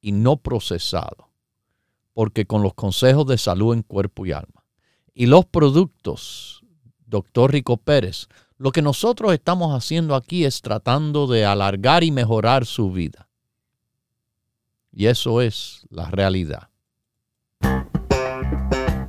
y 0.00 0.12
no 0.12 0.36
procesado, 0.36 1.30
porque 2.12 2.46
con 2.46 2.62
los 2.62 2.74
consejos 2.74 3.26
de 3.26 3.38
salud 3.38 3.74
en 3.74 3.82
cuerpo 3.82 4.24
y 4.24 4.30
alma 4.30 4.55
y 5.18 5.24
los 5.24 5.46
productos, 5.46 6.62
doctor 7.06 7.50
Rico 7.50 7.78
Pérez, 7.78 8.28
lo 8.58 8.70
que 8.70 8.82
nosotros 8.82 9.32
estamos 9.32 9.74
haciendo 9.74 10.14
aquí 10.14 10.44
es 10.44 10.60
tratando 10.60 11.26
de 11.26 11.46
alargar 11.46 12.04
y 12.04 12.10
mejorar 12.10 12.66
su 12.66 12.92
vida. 12.92 13.26
Y 14.92 15.06
eso 15.06 15.40
es 15.40 15.86
la 15.88 16.10
realidad. 16.10 16.68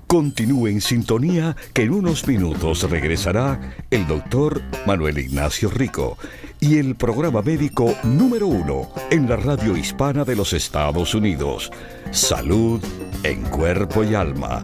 Continúe 0.07 0.67
en 0.67 0.79
sintonía 0.79 1.57
que 1.73 1.83
en 1.83 1.91
unos 1.93 2.25
minutos 2.25 2.89
regresará 2.89 3.75
el 3.91 4.07
doctor 4.07 4.61
Manuel 4.85 5.17
Ignacio 5.17 5.69
Rico 5.69 6.17
y 6.61 6.77
el 6.77 6.95
programa 6.95 7.41
médico 7.41 7.93
número 8.03 8.47
uno 8.47 8.89
en 9.11 9.27
la 9.27 9.35
radio 9.35 9.75
hispana 9.75 10.23
de 10.23 10.37
los 10.37 10.53
Estados 10.53 11.13
Unidos. 11.13 11.69
Salud 12.11 12.81
en 13.23 13.41
cuerpo 13.43 14.05
y 14.05 14.15
alma 14.15 14.63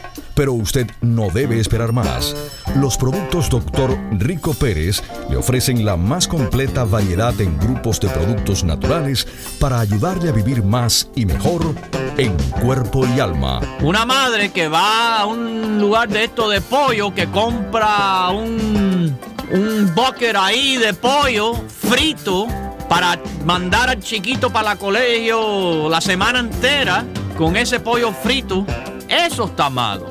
Pero 0.41 0.53
usted 0.53 0.89
no 1.01 1.29
debe 1.29 1.59
esperar 1.59 1.93
más. 1.93 2.35
Los 2.75 2.97
productos 2.97 3.47
Dr. 3.47 3.95
Rico 4.13 4.55
Pérez 4.55 5.03
le 5.29 5.37
ofrecen 5.37 5.85
la 5.85 5.97
más 5.97 6.27
completa 6.27 6.83
variedad 6.83 7.39
en 7.39 7.59
grupos 7.59 7.99
de 7.99 8.09
productos 8.09 8.63
naturales 8.63 9.27
para 9.59 9.79
ayudarle 9.79 10.29
a 10.29 10.31
vivir 10.31 10.63
más 10.63 11.07
y 11.15 11.27
mejor 11.27 11.75
en 12.17 12.35
cuerpo 12.59 13.05
y 13.05 13.19
alma. 13.19 13.59
Una 13.81 14.03
madre 14.03 14.51
que 14.51 14.67
va 14.67 15.19
a 15.19 15.25
un 15.27 15.79
lugar 15.79 16.09
de 16.09 16.23
esto 16.23 16.49
de 16.49 16.59
pollo, 16.59 17.13
que 17.13 17.27
compra 17.27 18.29
un, 18.29 19.15
un 19.51 19.93
ahí 20.39 20.75
de 20.77 20.95
pollo 20.95 21.53
frito 21.67 22.47
para 22.89 23.19
mandar 23.45 23.91
al 23.91 23.99
chiquito 23.99 24.49
para 24.49 24.71
el 24.71 24.79
colegio 24.79 25.87
la 25.87 26.01
semana 26.01 26.39
entera 26.39 27.05
con 27.37 27.55
ese 27.55 27.79
pollo 27.79 28.11
frito, 28.11 28.65
eso 29.07 29.45
está 29.45 29.69
malo. 29.69 30.10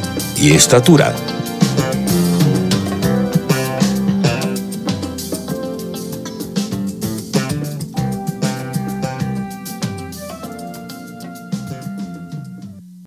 y 0.41 0.53
estatura. 0.53 1.15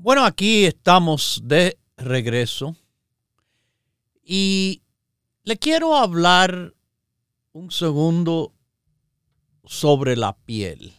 Bueno, 0.01 0.25
aquí 0.25 0.65
estamos 0.65 1.41
de 1.43 1.77
regreso 1.97 2.77
y 4.23 4.83
le 5.43 5.57
quiero 5.57 5.97
hablar 5.97 6.73
un 7.53 7.73
segundo 7.73 8.53
sobre 9.65 10.15
la 10.15 10.37
piel. 10.37 10.93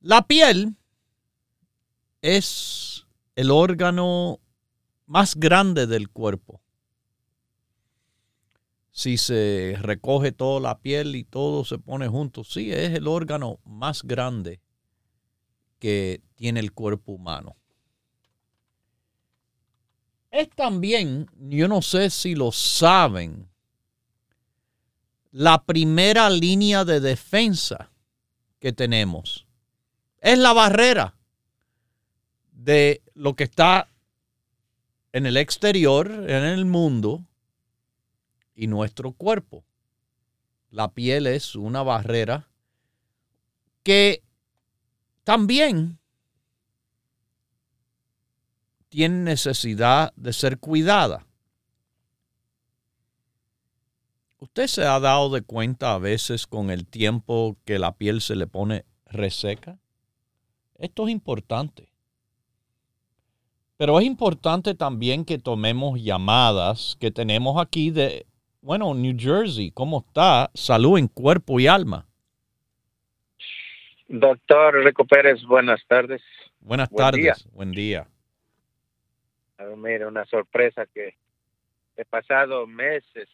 La 0.00 0.26
piel 0.26 0.74
es 2.22 2.93
el 3.36 3.50
órgano 3.50 4.40
más 5.06 5.34
grande 5.36 5.86
del 5.86 6.08
cuerpo. 6.08 6.60
Si 8.90 9.16
se 9.16 9.76
recoge 9.80 10.30
toda 10.30 10.60
la 10.60 10.78
piel 10.78 11.16
y 11.16 11.24
todo 11.24 11.64
se 11.64 11.78
pone 11.78 12.06
junto, 12.06 12.44
sí, 12.44 12.72
es 12.72 12.90
el 12.90 13.08
órgano 13.08 13.58
más 13.64 14.04
grande 14.04 14.60
que 15.80 16.22
tiene 16.36 16.60
el 16.60 16.72
cuerpo 16.72 17.12
humano. 17.12 17.56
Es 20.30 20.48
también, 20.50 21.26
yo 21.36 21.68
no 21.68 21.82
sé 21.82 22.10
si 22.10 22.34
lo 22.34 22.52
saben, 22.52 23.48
la 25.32 25.64
primera 25.64 26.30
línea 26.30 26.84
de 26.84 27.00
defensa 27.00 27.90
que 28.60 28.72
tenemos. 28.72 29.46
Es 30.20 30.38
la 30.38 30.52
barrera 30.52 31.13
de 32.64 33.02
lo 33.12 33.34
que 33.36 33.44
está 33.44 33.90
en 35.12 35.26
el 35.26 35.36
exterior, 35.36 36.10
en 36.10 36.44
el 36.44 36.64
mundo 36.64 37.22
y 38.54 38.68
nuestro 38.68 39.12
cuerpo. 39.12 39.64
La 40.70 40.92
piel 40.92 41.26
es 41.26 41.54
una 41.56 41.82
barrera 41.82 42.48
que 43.82 44.22
también 45.24 45.98
tiene 48.88 49.18
necesidad 49.18 50.12
de 50.16 50.32
ser 50.32 50.58
cuidada. 50.58 51.26
¿Usted 54.38 54.66
se 54.68 54.84
ha 54.84 54.98
dado 55.00 55.30
de 55.30 55.42
cuenta 55.42 55.94
a 55.94 55.98
veces 55.98 56.46
con 56.46 56.70
el 56.70 56.86
tiempo 56.86 57.58
que 57.64 57.78
la 57.78 57.96
piel 57.96 58.20
se 58.20 58.36
le 58.36 58.46
pone 58.46 58.86
reseca? 59.04 59.78
Esto 60.76 61.06
es 61.06 61.12
importante. 61.12 61.93
Pero 63.76 63.98
es 63.98 64.04
importante 64.04 64.74
también 64.74 65.24
que 65.24 65.38
tomemos 65.38 66.00
llamadas 66.00 66.96
que 67.00 67.10
tenemos 67.10 67.60
aquí 67.60 67.90
de, 67.90 68.26
bueno, 68.60 68.94
New 68.94 69.16
Jersey. 69.18 69.72
¿Cómo 69.72 70.04
está? 70.06 70.50
Salud 70.54 70.96
en 70.98 71.08
cuerpo 71.08 71.58
y 71.58 71.66
alma. 71.66 72.06
Doctor 74.06 74.84
Rico 74.84 75.04
Pérez, 75.04 75.42
buenas 75.44 75.84
tardes. 75.88 76.22
Buenas 76.60 76.88
tardes, 76.90 77.46
buen 77.52 77.72
día. 77.72 78.06
mira, 79.76 80.06
una 80.06 80.24
sorpresa 80.26 80.86
que 80.86 81.16
he 81.96 82.04
pasado 82.04 82.66
meses 82.66 83.28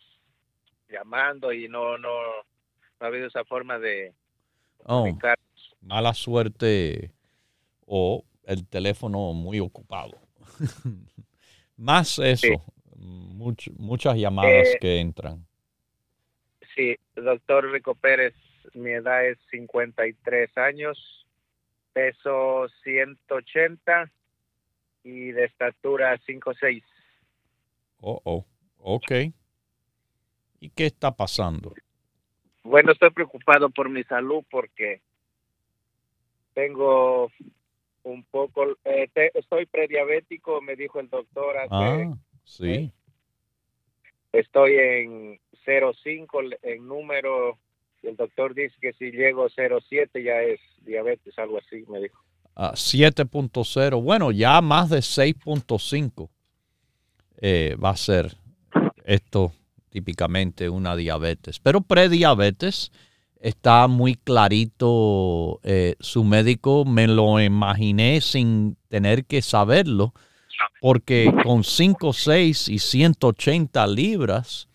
llamando 0.88 1.53
y 1.53 1.68
no, 1.68 1.98
no, 1.98 2.09
ha 2.98 3.07
habido 3.07 3.26
esa 3.26 3.44
forma 3.44 3.79
de 3.79 4.14
oh, 4.85 5.07
mala 5.81 6.14
suerte 6.14 7.12
o 7.87 8.24
el 8.44 8.66
teléfono 8.66 9.33
muy 9.33 9.61
ocupado. 9.61 10.30
Más 11.77 12.19
eso, 12.19 12.63
muchas 12.97 14.17
llamadas 14.17 14.69
eh, 14.69 14.79
que 14.81 15.01
entran. 15.01 15.47
Sí, 16.75 16.97
doctor 17.15 17.71
Rico 17.71 17.95
Pérez, 17.95 18.35
mi 18.75 18.91
edad 18.91 19.27
es 19.27 19.39
53 19.51 20.57
años, 20.59 21.27
peso 21.93 22.69
180 22.85 24.11
y 25.05 25.33
de 25.33 25.45
estatura 25.45 26.19
5'6". 26.27 26.83
Oh, 28.03 28.21
oh, 28.25 28.47
ok. 28.79 29.13
¿Y 30.61 30.71
qué 30.71 30.87
está 30.87 31.17
pasando? 31.17 31.75
Bueno, 32.63 32.93
estoy 32.93 33.11
preocupado 33.11 33.71
por 33.71 33.89
mi 33.89 34.05
salud 34.05 34.45
porque 34.51 35.01
tengo 36.55 37.33
un 38.03 38.25
poco, 38.25 38.77
eh, 38.85 39.11
estoy 39.35 39.67
prediabético, 39.67 40.61
me 40.61 40.77
dijo 40.77 41.01
el 41.01 41.09
doctor. 41.09 41.57
ah, 41.71 42.15
sí. 42.45 42.93
estoy 44.33 44.75
en 44.77 45.41
0,5 45.67 46.59
en 46.63 46.87
número 46.87 47.59
y 48.03 48.09
el 48.09 48.17
doctor 48.17 48.55
dice 48.55 48.75
que 48.81 48.93
si 48.95 49.11
llego 49.11 49.45
a 49.45 49.49
0,7 49.49 50.23
ya 50.23 50.41
es 50.43 50.61
diabetes, 50.85 51.39
algo 51.39 51.59
así, 51.59 51.85
me 51.89 52.01
dijo. 52.01 52.23
Ah, 52.57 52.73
7.0, 52.75 54.03
bueno, 54.03 54.31
ya 54.33 54.61
más 54.61 54.91
de 54.91 54.99
6.5 54.99 56.29
eh, 57.43 57.77
va 57.83 57.91
a 57.91 57.97
ser 57.97 58.37
esto 59.05 59.53
típicamente 59.91 60.69
una 60.69 60.97
diabetes. 60.97 61.59
Pero 61.59 61.81
prediabetes 61.81 62.93
está 63.40 63.88
muy 63.88 64.14
clarito. 64.14 65.61
Eh, 65.64 65.96
su 65.98 66.22
médico 66.22 66.85
me 66.85 67.09
lo 67.09 67.40
imaginé 67.40 68.20
sin 68.20 68.76
tener 68.88 69.24
que 69.24 69.42
saberlo, 69.42 70.14
porque 70.81 71.33
con 71.42 71.64
5, 71.64 72.12
6 72.12 72.68
y 72.68 72.79
180 72.79 73.87
libras, 73.87 74.68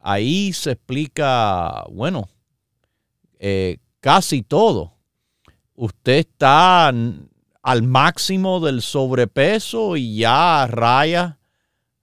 ahí 0.00 0.52
se 0.52 0.72
explica, 0.72 1.84
bueno, 1.90 2.28
eh, 3.38 3.78
casi 4.00 4.42
todo. 4.42 4.92
Usted 5.74 6.18
está 6.18 6.88
al 6.88 7.82
máximo 7.82 8.60
del 8.60 8.82
sobrepeso 8.82 9.96
y 9.96 10.18
ya 10.18 10.66
raya 10.66 11.38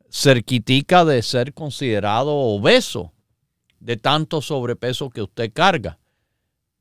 cerquitica 0.10 1.06
de 1.06 1.24
ser 1.24 1.54
considerado 1.54 2.36
obeso 2.36 3.13
de 3.84 3.98
tanto 3.98 4.42
sobrepeso 4.42 5.10
que 5.10 5.22
usted 5.22 5.52
carga. 5.54 6.00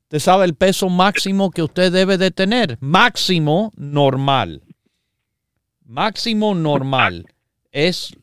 Usted 0.03 0.19
sabe 0.19 0.45
el 0.45 0.55
peso 0.55 0.89
máximo 0.89 1.51
que 1.51 1.61
usted 1.63 1.91
debe 1.91 2.17
de 2.17 2.31
tener. 2.31 2.77
Máximo 2.79 3.71
normal. 3.75 4.63
Máximo 5.83 6.55
normal 6.55 7.25
es, 7.71 8.15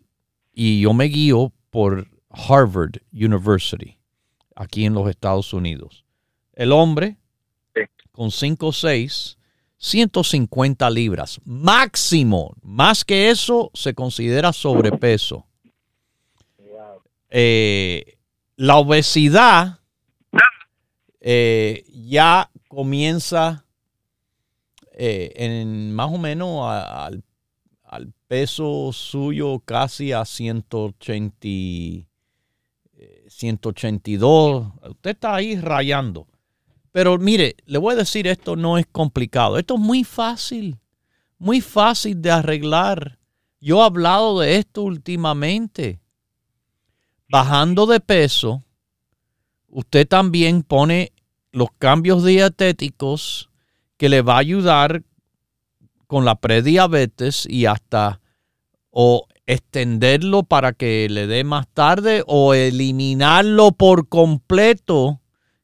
y 0.53 0.81
yo 0.81 0.95
me 0.95 1.05
guío 1.05 1.53
por 1.71 2.09
Harvard 2.31 3.03
University, 3.13 3.99
aquí 4.55 4.85
en 4.85 4.95
los 4.95 5.09
Estados 5.11 5.53
Unidos. 5.53 6.05
El 6.55 6.73
hombre 6.73 7.19
con 8.13 8.31
5 8.31 8.67
o 8.67 8.73
6 8.73 9.37
150 9.81 10.91
libras. 10.91 11.41
Máximo. 11.45 12.55
Más 12.63 13.05
que 13.05 13.31
eso 13.31 13.71
se 13.73 13.95
considera 13.95 14.53
sobrepeso. 14.53 15.47
Eh, 17.31 18.19
la 18.61 18.77
obesidad 18.77 19.79
eh, 21.19 21.83
ya 21.95 22.51
comienza 22.69 23.65
eh, 24.93 25.33
en 25.37 25.95
más 25.95 26.13
o 26.13 26.19
menos 26.19 26.71
al, 26.71 27.25
peso 28.29 28.93
suyo 28.93 29.61
casi 29.61 30.13
a 30.13 30.27
180, 30.27 32.07
182. 33.29 34.67
Usted 34.91 35.11
está 35.11 35.35
ahí 35.35 35.57
rayando. 35.57 36.29
Pero 36.93 37.17
mire, 37.17 37.57
le 37.65 37.79
voy 37.79 37.95
a 37.95 37.97
decir, 37.97 38.27
esto 38.27 38.57
no 38.57 38.77
es 38.77 38.87
complicado. 38.87 39.59
Esto 39.59 39.77
es 39.77 39.81
muy 39.81 40.05
fácil, 40.05 40.79
muy 41.39 41.63
fácil 41.63 42.21
de 42.21 42.31
arreglar. 42.31 43.19
Yo 43.59 43.81
he 43.81 43.87
hablado 43.87 44.41
de 44.41 44.57
esto 44.57 44.83
últimamente. 44.83 45.99
Bajando 47.31 47.87
de 47.87 48.01
peso, 48.01 48.65
usted 49.69 50.09
también 50.09 50.65
pone 50.65 51.13
los 51.53 51.69
cambios 51.79 52.25
dietéticos 52.25 53.51
que 53.97 54.09
le 54.09 54.21
va 54.21 54.35
a 54.35 54.39
ayudar 54.39 55.05
con 56.09 56.25
la 56.25 56.35
prediabetes 56.35 57.47
y 57.49 57.67
hasta 57.67 58.21
o 58.91 59.29
extenderlo 59.47 60.43
para 60.43 60.73
que 60.73 61.07
le 61.09 61.29
dé 61.29 61.45
más 61.45 61.69
tarde 61.69 62.25
o 62.27 62.53
eliminarlo 62.53 63.71
por 63.71 64.09
completo 64.09 65.21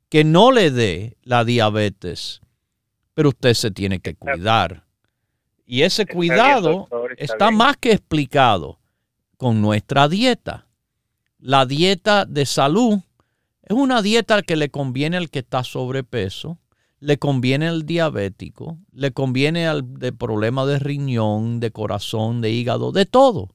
que 0.09 0.23
no 0.23 0.53
le 0.53 0.71
dé 0.71 1.17
la 1.25 1.45
diabetes, 1.45 2.43
pero 3.13 3.31
usted 3.31 3.55
se 3.55 3.73
tiene 3.73 3.99
que 3.99 4.15
cuidar. 4.15 4.85
Y 5.65 5.83
ese 5.83 6.07
cuidado 6.07 6.87
está, 7.17 7.51
más 7.51 7.77
que 7.77 7.91
explicado 7.91 8.79
con 9.37 9.61
nuestra 9.61 10.09
dieta. 10.09 10.66
La 11.39 11.67
dieta 11.67 12.25
de 12.25 12.47
salud 12.47 13.01
Es 13.63 13.77
una 13.77 14.01
dieta 14.01 14.43
que 14.43 14.57
le 14.57 14.71
conviene 14.71 15.17
al 15.17 15.29
que 15.29 15.41
está 15.41 15.65
sobrepeso, 15.65 16.59
le 17.01 17.19
conviene 17.19 17.67
al 17.67 17.85
diabético, 17.85 18.79
le 18.93 19.11
conviene 19.11 19.67
al 19.67 19.99
de 19.99 20.13
problema 20.13 20.65
de 20.67 20.79
riñón, 20.79 21.59
de 21.59 21.73
corazón, 21.73 22.41
de 22.41 22.53
hígado, 22.53 22.93
de 22.93 23.07
todo. 23.07 23.51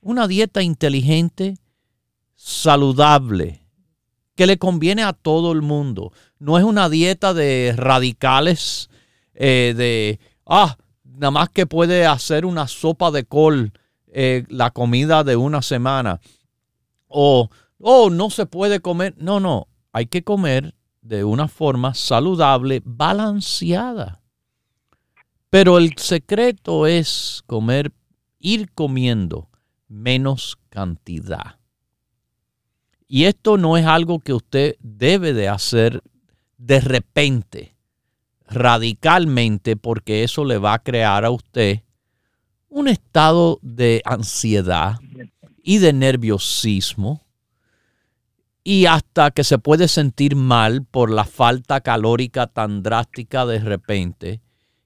Una 0.00 0.26
dieta 0.26 0.62
inteligente, 0.62 1.56
saludable, 2.34 3.62
que 4.34 4.46
le 4.46 4.58
conviene 4.58 5.02
a 5.02 5.12
todo 5.12 5.52
el 5.52 5.62
mundo. 5.62 6.12
No 6.38 6.58
es 6.58 6.64
una 6.64 6.88
dieta 6.88 7.32
de 7.32 7.74
radicales, 7.76 8.90
eh, 9.34 9.72
de, 9.76 10.20
ah, 10.46 10.76
nada 11.04 11.30
más 11.30 11.48
que 11.48 11.66
puede 11.66 12.06
hacer 12.06 12.44
una 12.44 12.66
sopa 12.66 13.12
de 13.12 13.24
col 13.24 13.72
eh, 14.08 14.44
la 14.48 14.72
comida 14.72 15.22
de 15.22 15.36
una 15.36 15.62
semana. 15.62 16.20
O, 17.08 17.50
oh, 17.78 18.10
no 18.10 18.30
se 18.30 18.46
puede 18.46 18.80
comer. 18.80 19.14
No, 19.18 19.40
no, 19.40 19.68
hay 19.92 20.06
que 20.06 20.22
comer 20.22 20.74
de 21.00 21.24
una 21.24 21.48
forma 21.48 21.94
saludable, 21.94 22.82
balanceada. 22.84 24.20
Pero 25.50 25.78
el 25.78 25.96
secreto 25.96 26.86
es 26.86 27.42
comer, 27.46 27.92
ir 28.38 28.70
comiendo 28.72 29.48
menos 29.88 30.58
cantidad. 30.68 31.58
Y 33.06 33.24
esto 33.24 33.56
no 33.56 33.78
es 33.78 33.86
algo 33.86 34.20
que 34.20 34.34
usted 34.34 34.76
debe 34.80 35.32
de 35.32 35.48
hacer 35.48 36.02
de 36.58 36.80
repente, 36.80 37.74
radicalmente, 38.46 39.76
porque 39.76 40.24
eso 40.24 40.44
le 40.44 40.58
va 40.58 40.74
a 40.74 40.82
crear 40.82 41.24
a 41.24 41.30
usted 41.30 41.82
un 42.68 42.88
estado 42.88 43.58
de 43.62 44.02
ansiedad 44.04 44.98
y 45.68 45.76
de 45.76 45.92
nerviosismo 45.92 47.26
y 48.64 48.86
hasta 48.86 49.32
que 49.32 49.44
se 49.44 49.58
puede 49.58 49.86
sentir 49.86 50.34
mal 50.34 50.82
por 50.82 51.10
la 51.10 51.26
falta 51.26 51.82
calórica 51.82 52.46
tan 52.46 52.82
drástica 52.82 53.44
de 53.44 53.58
repente. 53.58 54.40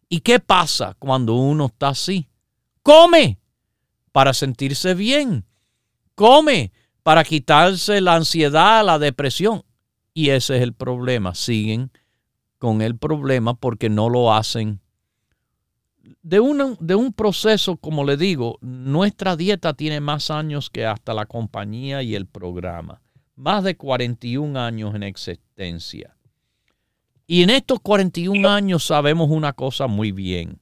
¿Y 0.08 0.22
qué 0.22 0.40
pasa 0.40 0.96
cuando 0.98 1.34
uno 1.34 1.66
está 1.66 1.90
así? 1.90 2.26
Come 2.82 3.38
para 4.10 4.34
sentirse 4.34 4.94
bien. 4.94 5.46
Come 6.16 6.72
para 7.04 7.22
quitarse 7.22 8.00
la 8.00 8.16
ansiedad, 8.16 8.84
la 8.84 8.98
depresión. 8.98 9.62
Y 10.12 10.30
ese 10.30 10.56
es 10.56 10.62
el 10.62 10.74
problema. 10.74 11.36
Siguen 11.36 11.92
con 12.58 12.82
el 12.82 12.96
problema 12.98 13.54
porque 13.54 13.88
no 13.88 14.08
lo 14.08 14.34
hacen 14.34 14.80
de, 16.22 16.76
de 16.80 16.94
un 16.94 17.12
proceso, 17.12 17.76
como 17.76 18.04
le 18.04 18.16
digo, 18.16 18.58
nuestra 18.60 19.36
dieta 19.36 19.74
tiene 19.74 20.00
más 20.00 20.30
años 20.30 20.70
que 20.70 20.86
hasta 20.86 21.14
la 21.14 21.26
compañía 21.26 22.02
y 22.02 22.14
el 22.14 22.26
programa. 22.26 23.00
Más 23.34 23.64
de 23.64 23.76
41 23.76 24.58
años 24.58 24.94
en 24.94 25.02
existencia. 25.02 26.16
Y 27.26 27.42
en 27.42 27.50
estos 27.50 27.80
41 27.80 28.48
años 28.48 28.84
sabemos 28.84 29.30
una 29.30 29.52
cosa 29.52 29.86
muy 29.86 30.12
bien. 30.12 30.60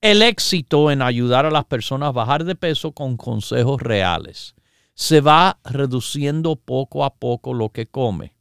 El 0.00 0.22
éxito 0.22 0.90
en 0.90 1.02
ayudar 1.02 1.46
a 1.46 1.50
las 1.50 1.64
personas 1.64 2.08
a 2.08 2.12
bajar 2.12 2.44
de 2.44 2.54
peso 2.54 2.92
con 2.92 3.16
consejos 3.16 3.80
reales. 3.80 4.54
Se 4.94 5.20
va 5.20 5.58
reduciendo 5.64 6.56
poco 6.56 7.04
a 7.04 7.14
poco 7.14 7.54
lo 7.54 7.70
que 7.70 7.86
come. 7.86 8.34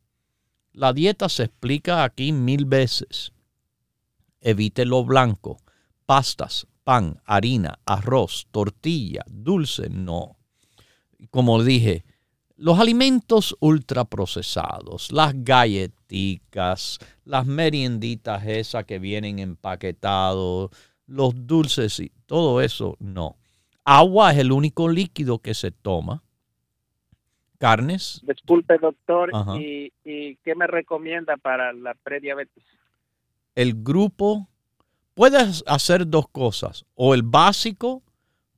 La 0.73 0.93
dieta 0.93 1.29
se 1.29 1.43
explica 1.43 2.03
aquí 2.03 2.31
mil 2.31 2.65
veces. 2.65 3.31
Evite 4.41 4.85
lo 4.85 5.05
blanco 5.05 5.57
pastas, 6.05 6.67
pan, 6.83 7.21
harina, 7.25 7.79
arroz, 7.85 8.47
tortilla, 8.51 9.23
dulce, 9.27 9.89
no. 9.89 10.37
Como 11.29 11.63
dije, 11.63 12.03
los 12.61 12.79
alimentos 12.79 13.57
ultraprocesados, 13.59 15.11
las 15.11 15.33
galletitas, 15.43 16.99
las 17.25 17.47
merienditas 17.47 18.45
esas 18.45 18.85
que 18.85 18.99
vienen 18.99 19.39
empaquetados, 19.39 20.69
los 21.07 21.47
dulces 21.47 21.99
y 21.99 22.11
todo 22.27 22.61
eso, 22.61 22.97
no. 22.99 23.37
Agua 23.83 24.31
es 24.31 24.37
el 24.37 24.51
único 24.51 24.87
líquido 24.89 25.39
que 25.39 25.55
se 25.55 25.71
toma. 25.71 26.21
Carnes. 27.57 28.21
Disculpe, 28.23 28.77
doctor, 28.77 29.31
¿y, 29.59 29.91
¿y 30.03 30.35
qué 30.37 30.53
me 30.53 30.67
recomienda 30.67 31.37
para 31.37 31.73
la 31.73 31.95
prediabetes? 31.95 32.63
El 33.55 33.83
grupo 33.83 34.50
puedes 35.13 35.63
hacer 35.67 36.07
dos 36.07 36.27
cosas, 36.31 36.85
o 36.95 37.13
el 37.13 37.23
básico 37.23 38.03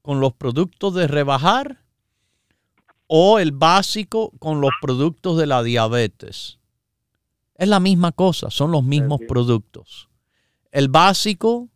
con 0.01 0.19
los 0.19 0.33
productos 0.33 0.93
de 0.93 1.07
rebajar 1.07 1.83
o 3.07 3.39
el 3.39 3.51
básico 3.51 4.31
con 4.39 4.61
los 4.61 4.71
productos 4.81 5.37
de 5.37 5.45
la 5.45 5.61
diabetes. 5.63 6.59
Es 7.55 7.67
la 7.67 7.79
misma 7.79 8.11
cosa, 8.11 8.49
son 8.49 8.71
los 8.71 8.83
mismos 8.83 9.19
productos. 9.27 10.09
El 10.71 10.89
básico 10.89 11.69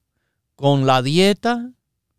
con 0.55 0.87
la 0.87 1.01
dieta, 1.01 1.71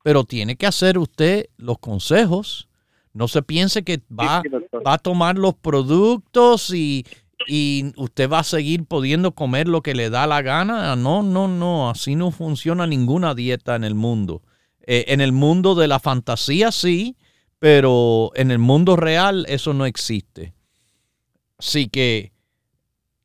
pero 0.04 0.24
tiene 0.24 0.56
que 0.56 0.66
hacer 0.66 0.98
usted 0.98 1.46
los 1.56 1.78
consejos. 1.78 2.68
No 3.12 3.26
se 3.26 3.42
piense 3.42 3.82
que 3.82 4.02
va, 4.08 4.42
va 4.86 4.94
a 4.94 4.98
tomar 4.98 5.36
los 5.36 5.54
productos 5.54 6.72
y, 6.72 7.04
y 7.46 7.92
usted 7.96 8.28
va 8.28 8.40
a 8.40 8.44
seguir 8.44 8.84
pudiendo 8.84 9.32
comer 9.32 9.68
lo 9.68 9.82
que 9.82 9.94
le 9.94 10.10
da 10.10 10.26
la 10.26 10.42
gana. 10.42 10.96
No, 10.96 11.22
no, 11.22 11.48
no, 11.48 11.90
así 11.90 12.14
no 12.14 12.30
funciona 12.30 12.86
ninguna 12.86 13.34
dieta 13.34 13.76
en 13.76 13.84
el 13.84 13.94
mundo. 13.94 14.42
Eh, 14.86 15.06
en 15.08 15.20
el 15.20 15.32
mundo 15.32 15.74
de 15.74 15.88
la 15.88 16.00
fantasía 16.00 16.72
sí, 16.72 17.16
pero 17.58 18.32
en 18.34 18.50
el 18.50 18.58
mundo 18.58 18.96
real 18.96 19.46
eso 19.48 19.74
no 19.74 19.86
existe. 19.86 20.54
Así 21.58 21.88
que 21.88 22.32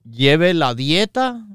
lleve 0.04 0.54
la 0.54 0.76
dieta 0.76 1.46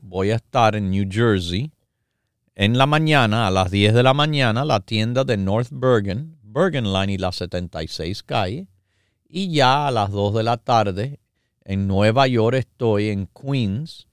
voy 0.00 0.30
a 0.30 0.36
estar 0.36 0.76
en 0.76 0.90
New 0.90 1.08
Jersey 1.10 1.72
en 2.54 2.76
la 2.76 2.86
mañana, 2.86 3.46
a 3.46 3.50
las 3.50 3.70
10 3.70 3.94
de 3.94 4.02
la 4.02 4.12
mañana, 4.12 4.64
la 4.64 4.80
tienda 4.80 5.24
de 5.24 5.38
North 5.38 5.68
Bergen, 5.70 6.36
Bergen 6.42 6.92
Line 6.92 7.14
y 7.14 7.18
la 7.18 7.32
76 7.32 8.22
calle. 8.22 8.68
Y 9.26 9.50
ya 9.52 9.86
a 9.86 9.90
las 9.90 10.10
2 10.10 10.34
de 10.34 10.42
la 10.42 10.58
tarde, 10.58 11.18
en 11.64 11.86
Nueva 11.86 12.26
York 12.26 12.56
estoy 12.56 13.08
en 13.08 13.26
Queens, 13.26 14.06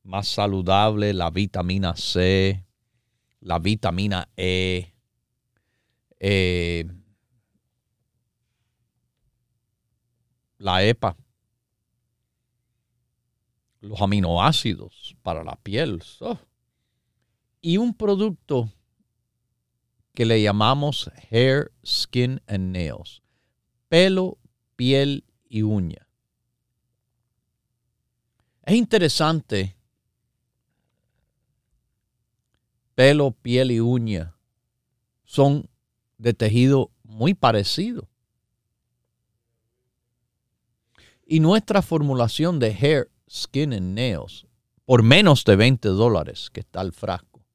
más 0.03 0.27
saludable, 0.27 1.13
la 1.13 1.29
vitamina 1.29 1.95
C, 1.95 2.65
la 3.41 3.59
vitamina 3.59 4.27
E, 4.35 4.93
eh, 6.19 6.85
la 10.57 10.83
EPA, 10.83 11.15
los 13.81 14.01
aminoácidos 14.01 15.15
para 15.21 15.43
la 15.43 15.57
piel. 15.57 16.01
Y 17.61 17.77
un 17.77 17.93
producto 17.93 18.71
que 20.17 20.25
le 20.25 20.41
llamamos 20.41 21.11
Hair, 21.29 21.71
Skin 21.85 22.41
and 22.47 22.71
Nails. 22.71 23.21
Pelo, 23.87 24.39
piel 24.75 25.23
y 25.47 25.61
uña. 25.61 26.07
Es 28.63 28.73
interesante. 28.73 29.77
Pelo, 32.95 33.29
piel 33.29 33.69
y 33.69 33.79
uña 33.79 34.35
son 35.23 35.69
de 36.17 36.33
tejido 36.33 36.89
muy 37.03 37.35
parecido. 37.35 38.09
Y 41.27 41.41
nuestra 41.41 41.83
formulación 41.83 42.57
de 42.57 42.71
Hair, 42.71 43.11
Skin 43.29 43.71
and 43.71 43.93
Nails, 43.93 44.47
por 44.83 45.03
menos 45.03 45.45
de 45.45 45.55
20 45.55 45.89
dólares 45.89 46.49
que 46.51 46.61
está 46.61 46.81
el 46.81 46.91
frasco, 46.91 47.45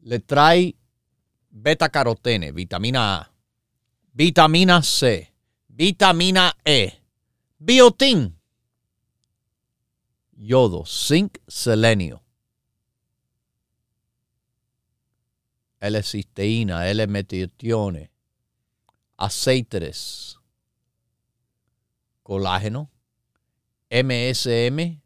le 0.00 0.18
trae 0.18 0.74
beta 1.52 1.90
carotene, 1.90 2.50
vitamina 2.50 3.18
A, 3.18 3.30
vitamina 4.12 4.82
C, 4.82 5.30
vitamina 5.68 6.56
E, 6.64 7.02
biotín, 7.58 8.34
yodo, 10.32 10.84
zinc, 10.86 11.38
selenio, 11.46 12.22
L-cisteína, 15.78 16.88
L-metiones, 16.90 18.08
aceites, 19.16 20.38
colágeno, 22.22 22.90
MSM, 23.90 25.02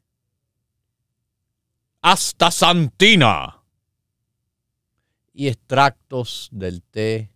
hasta 2.02 2.50
santina 2.52 3.65
y 5.38 5.48
extractos 5.48 6.48
del 6.50 6.82
té 6.82 7.30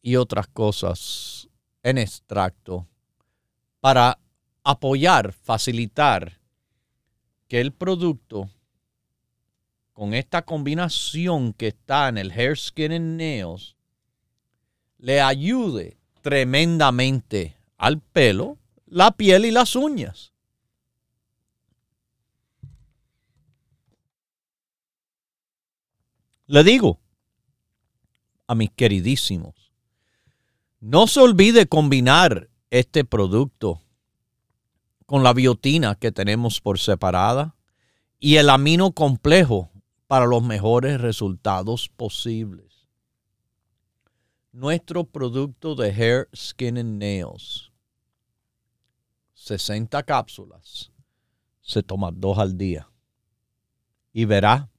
y 0.00 0.14
otras 0.14 0.46
cosas 0.46 1.48
en 1.82 1.98
extracto 1.98 2.86
para 3.80 4.20
apoyar, 4.62 5.32
facilitar 5.32 6.38
que 7.48 7.60
el 7.60 7.72
producto 7.72 8.48
con 9.92 10.14
esta 10.14 10.42
combinación 10.42 11.52
que 11.52 11.68
está 11.68 12.08
en 12.08 12.18
el 12.18 12.30
Hair, 12.30 12.58
Skin 12.58 12.92
and 12.92 13.18
Nails 13.18 13.74
le 14.98 15.20
ayude 15.20 15.98
tremendamente 16.22 17.56
al 17.76 18.00
pelo, 18.00 18.58
la 18.86 19.10
piel 19.10 19.46
y 19.46 19.50
las 19.50 19.74
uñas. 19.74 20.33
Le 26.46 26.62
digo 26.62 27.00
a 28.46 28.54
mis 28.54 28.70
queridísimos, 28.70 29.72
no 30.80 31.06
se 31.06 31.20
olvide 31.20 31.66
combinar 31.66 32.50
este 32.70 33.04
producto 33.04 33.80
con 35.06 35.22
la 35.22 35.32
biotina 35.32 35.94
que 35.94 36.12
tenemos 36.12 36.60
por 36.60 36.78
separada 36.78 37.56
y 38.18 38.36
el 38.36 38.50
amino 38.50 38.92
complejo 38.92 39.70
para 40.06 40.26
los 40.26 40.42
mejores 40.42 41.00
resultados 41.00 41.88
posibles. 41.88 42.64
nuestro 44.52 45.02
producto 45.02 45.74
de 45.74 45.90
Hair, 45.90 46.28
Skin 46.34 46.78
and 46.78 47.02
Nails. 47.02 47.72
60 49.34 50.00
cápsulas. 50.04 50.92
Se 51.60 51.82
toma 51.82 52.12
dos 52.12 52.38
al 52.38 52.56
día. 52.56 52.88
Y 54.12 54.26
verá 54.26 54.70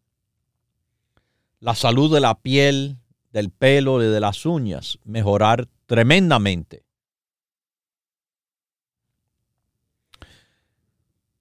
la 1.65 1.73
salud 1.73 2.13
de 2.13 2.19
la 2.19 2.39
piel, 2.39 2.99
del 3.31 3.49
pelo 3.49 3.99
y 4.03 4.05
de 4.05 4.19
las 4.19 4.45
uñas 4.45 4.99
mejorar 5.03 5.67
tremendamente. 5.87 6.85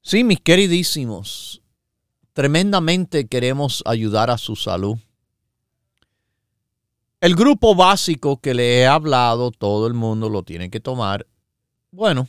Sí, 0.01 0.25
mis 0.25 0.41
queridísimos, 0.41 1.61
tremendamente 2.33 3.29
queremos 3.29 3.83
ayudar 3.85 4.31
a 4.31 4.39
su 4.39 4.57
salud. 4.57 4.97
El 7.21 7.37
grupo 7.37 7.75
básico 7.75 8.39
que 8.39 8.55
le 8.55 8.79
he 8.79 8.87
hablado, 8.87 9.51
todo 9.51 9.87
el 9.87 9.93
mundo 9.93 10.31
lo 10.31 10.43
tiene 10.43 10.71
que 10.71 10.81
tomar. 10.81 11.27
Bueno, 11.91 12.29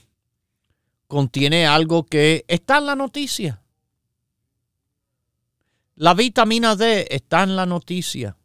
contiene 1.08 1.66
algo 1.66 2.06
que 2.06 2.44
está 2.50 2.80
en 2.80 2.88
la 2.88 2.96
noticia. 2.98 3.62
La 5.96 6.14
vitamina 6.14 6.76
D 6.76 7.08
está 7.10 7.44
en 7.44 7.56
la 7.56 7.66
noticia. 7.66 8.38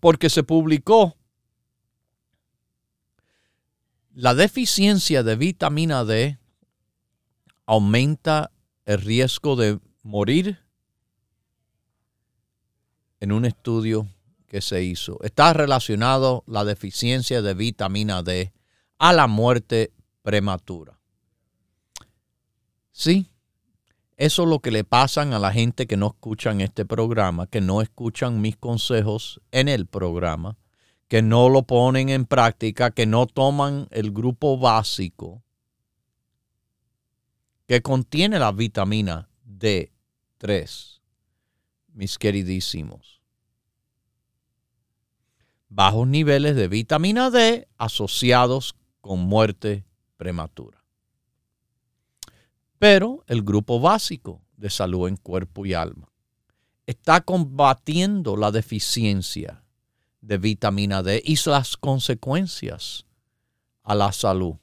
Porque 0.00 0.28
se 0.28 0.42
publicó 0.42 1.16
la 4.14 4.34
deficiencia 4.34 5.24
de 5.24 5.34
vitamina 5.34 6.04
D 6.04 6.38
aumenta 7.66 8.52
el 8.84 9.00
riesgo 9.00 9.56
de 9.56 9.80
morir 10.02 10.60
en 13.18 13.32
un 13.32 13.44
estudio 13.44 14.06
que 14.46 14.60
se 14.60 14.84
hizo. 14.84 15.18
Está 15.22 15.52
relacionado 15.52 16.44
la 16.46 16.64
deficiencia 16.64 17.42
de 17.42 17.54
vitamina 17.54 18.22
D 18.22 18.52
a 18.98 19.12
la 19.12 19.26
muerte 19.26 19.92
prematura. 20.22 21.00
Sí, 22.92 23.33
eso 24.16 24.42
es 24.42 24.48
lo 24.48 24.60
que 24.60 24.70
le 24.70 24.84
pasan 24.84 25.32
a 25.32 25.38
la 25.38 25.52
gente 25.52 25.86
que 25.86 25.96
no 25.96 26.08
escuchan 26.08 26.60
este 26.60 26.84
programa, 26.84 27.46
que 27.46 27.60
no 27.60 27.82
escuchan 27.82 28.40
mis 28.40 28.56
consejos 28.56 29.40
en 29.50 29.68
el 29.68 29.86
programa 29.86 30.56
que 31.08 31.22
no 31.22 31.48
lo 31.48 31.62
ponen 31.62 32.08
en 32.08 32.26
práctica, 32.26 32.90
que 32.90 33.06
no 33.06 33.26
toman 33.26 33.86
el 33.90 34.10
grupo 34.10 34.58
básico 34.58 35.42
que 37.66 37.82
contiene 37.82 38.38
la 38.38 38.52
vitamina 38.52 39.28
D3, 39.46 41.00
mis 41.92 42.18
queridísimos. 42.18 43.20
Bajos 45.68 46.06
niveles 46.06 46.56
de 46.56 46.68
vitamina 46.68 47.30
D 47.30 47.66
asociados 47.78 48.76
con 49.00 49.20
muerte 49.20 49.86
prematura. 50.16 50.83
Pero 52.84 53.24
el 53.28 53.42
grupo 53.42 53.80
básico 53.80 54.42
de 54.58 54.68
salud 54.68 55.08
en 55.08 55.16
cuerpo 55.16 55.64
y 55.64 55.72
alma 55.72 56.12
está 56.84 57.22
combatiendo 57.22 58.36
la 58.36 58.50
deficiencia 58.50 59.64
de 60.20 60.36
vitamina 60.36 61.02
D 61.02 61.22
y 61.24 61.38
las 61.48 61.78
consecuencias 61.78 63.06
a 63.84 63.94
la 63.94 64.12
salud. 64.12 64.56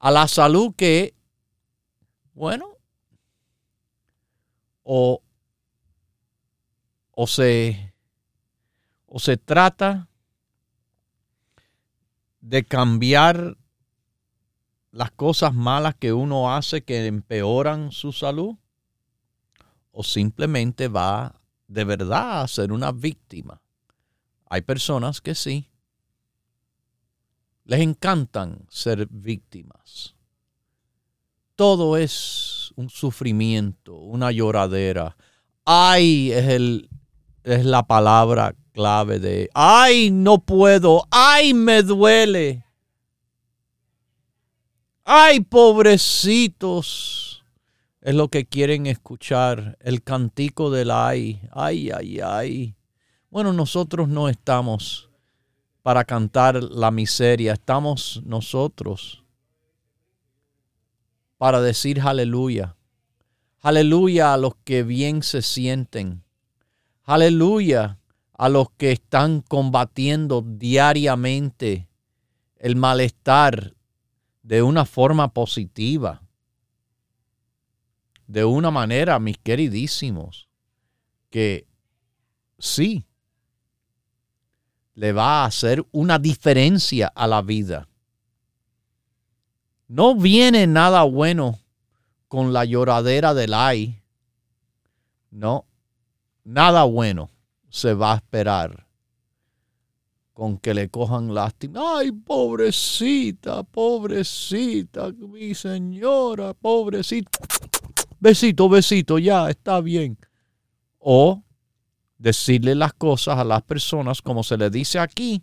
A 0.00 0.10
la 0.10 0.28
salud 0.28 0.74
que, 0.76 1.14
bueno, 2.34 2.76
o, 4.82 5.22
o, 7.12 7.26
se, 7.26 7.94
o 9.06 9.18
se 9.18 9.38
trata 9.38 10.10
de 12.42 12.62
cambiar 12.66 13.56
las 14.92 15.10
cosas 15.10 15.52
malas 15.52 15.96
que 15.96 16.12
uno 16.12 16.54
hace 16.54 16.84
que 16.84 17.06
empeoran 17.06 17.90
su 17.90 18.12
salud, 18.12 18.54
o 19.90 20.04
simplemente 20.04 20.86
va 20.86 21.40
de 21.66 21.84
verdad 21.84 22.42
a 22.42 22.48
ser 22.48 22.70
una 22.72 22.92
víctima 22.92 23.62
hay 24.52 24.60
personas 24.60 25.22
que 25.22 25.34
sí. 25.34 25.70
Les 27.64 27.80
encantan 27.80 28.66
ser 28.68 29.08
víctimas. 29.08 30.14
Todo 31.56 31.96
es 31.96 32.70
un 32.76 32.90
sufrimiento, 32.90 33.94
una 33.94 34.30
lloradera. 34.30 35.16
Ay 35.64 36.32
es, 36.32 36.48
el, 36.48 36.90
es 37.44 37.64
la 37.64 37.84
palabra 37.84 38.54
clave 38.72 39.20
de, 39.20 39.48
ay, 39.54 40.10
no 40.10 40.44
puedo, 40.44 41.06
ay, 41.10 41.54
me 41.54 41.82
duele. 41.82 42.66
Ay, 45.04 45.40
pobrecitos. 45.40 47.44
Es 48.00 48.14
lo 48.14 48.28
que 48.28 48.46
quieren 48.46 48.86
escuchar, 48.86 49.76
el 49.80 50.02
cantico 50.02 50.70
del 50.70 50.90
ay, 50.90 51.40
ay, 51.52 51.90
ay, 51.90 52.20
ay. 52.20 52.76
Bueno, 53.30 53.52
nosotros 53.52 54.08
no 54.08 54.28
estamos 54.28 55.10
para 55.82 56.04
cantar 56.04 56.62
la 56.62 56.90
miseria, 56.90 57.54
estamos 57.54 58.22
nosotros 58.24 59.24
para 61.36 61.60
decir 61.60 62.00
aleluya. 62.00 62.76
Aleluya 63.60 64.34
a 64.34 64.36
los 64.36 64.54
que 64.62 64.84
bien 64.84 65.24
se 65.24 65.42
sienten. 65.42 66.22
Aleluya 67.02 67.98
a 68.34 68.48
los 68.48 68.70
que 68.76 68.92
están 68.92 69.40
combatiendo 69.40 70.44
diariamente 70.46 71.88
el 72.56 72.76
malestar 72.76 73.74
de 74.52 74.60
una 74.60 74.84
forma 74.84 75.32
positiva. 75.32 76.20
De 78.26 78.44
una 78.44 78.70
manera, 78.70 79.18
mis 79.18 79.38
queridísimos, 79.38 80.46
que 81.30 81.66
sí, 82.58 83.06
le 84.92 85.14
va 85.14 85.40
a 85.40 85.46
hacer 85.46 85.86
una 85.90 86.18
diferencia 86.18 87.06
a 87.14 87.26
la 87.26 87.40
vida. 87.40 87.88
No 89.88 90.16
viene 90.16 90.66
nada 90.66 91.04
bueno 91.04 91.58
con 92.28 92.52
la 92.52 92.66
lloradera 92.66 93.32
del 93.32 93.54
ay. 93.54 94.02
No, 95.30 95.64
nada 96.44 96.84
bueno 96.84 97.30
se 97.70 97.94
va 97.94 98.12
a 98.12 98.16
esperar 98.16 98.86
con 100.32 100.58
que 100.58 100.74
le 100.74 100.88
cojan 100.88 101.34
lástima. 101.34 101.98
Ay, 101.98 102.12
pobrecita, 102.12 103.62
pobrecita, 103.62 105.12
mi 105.12 105.54
señora, 105.54 106.54
pobrecita. 106.54 107.30
Besito, 108.18 108.68
besito, 108.68 109.18
ya, 109.18 109.50
está 109.50 109.80
bien. 109.80 110.16
O 110.98 111.42
decirle 112.18 112.74
las 112.74 112.92
cosas 112.92 113.38
a 113.38 113.44
las 113.44 113.62
personas 113.62 114.22
como 114.22 114.42
se 114.44 114.56
le 114.56 114.70
dice 114.70 114.98
aquí, 114.98 115.42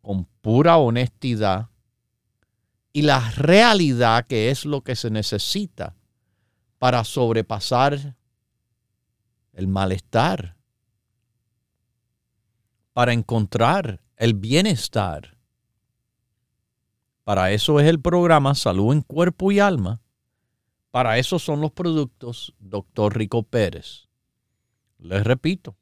con 0.00 0.24
pura 0.40 0.78
honestidad 0.78 1.68
y 2.92 3.02
la 3.02 3.30
realidad 3.32 4.26
que 4.26 4.50
es 4.50 4.64
lo 4.64 4.82
que 4.82 4.96
se 4.96 5.10
necesita 5.10 5.96
para 6.78 7.04
sobrepasar 7.04 8.16
el 9.52 9.68
malestar, 9.68 10.53
para 12.94 13.12
encontrar 13.12 14.00
el 14.16 14.32
bienestar. 14.32 15.36
Para 17.24 17.52
eso 17.52 17.78
es 17.80 17.88
el 17.88 18.00
programa 18.00 18.54
Salud 18.54 18.94
en 18.94 19.02
Cuerpo 19.02 19.52
y 19.52 19.58
Alma. 19.58 20.00
Para 20.90 21.18
eso 21.18 21.38
son 21.38 21.60
los 21.60 21.72
productos 21.72 22.54
Dr. 22.60 23.14
Rico 23.16 23.42
Pérez. 23.42 24.08
Les 24.98 25.22
repito, 25.24 25.76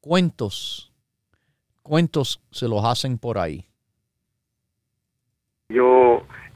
Cuentos, 0.00 0.92
cuentos 1.82 2.40
se 2.52 2.68
los 2.68 2.84
hacen 2.84 3.18
por 3.18 3.38
ahí. 3.38 3.68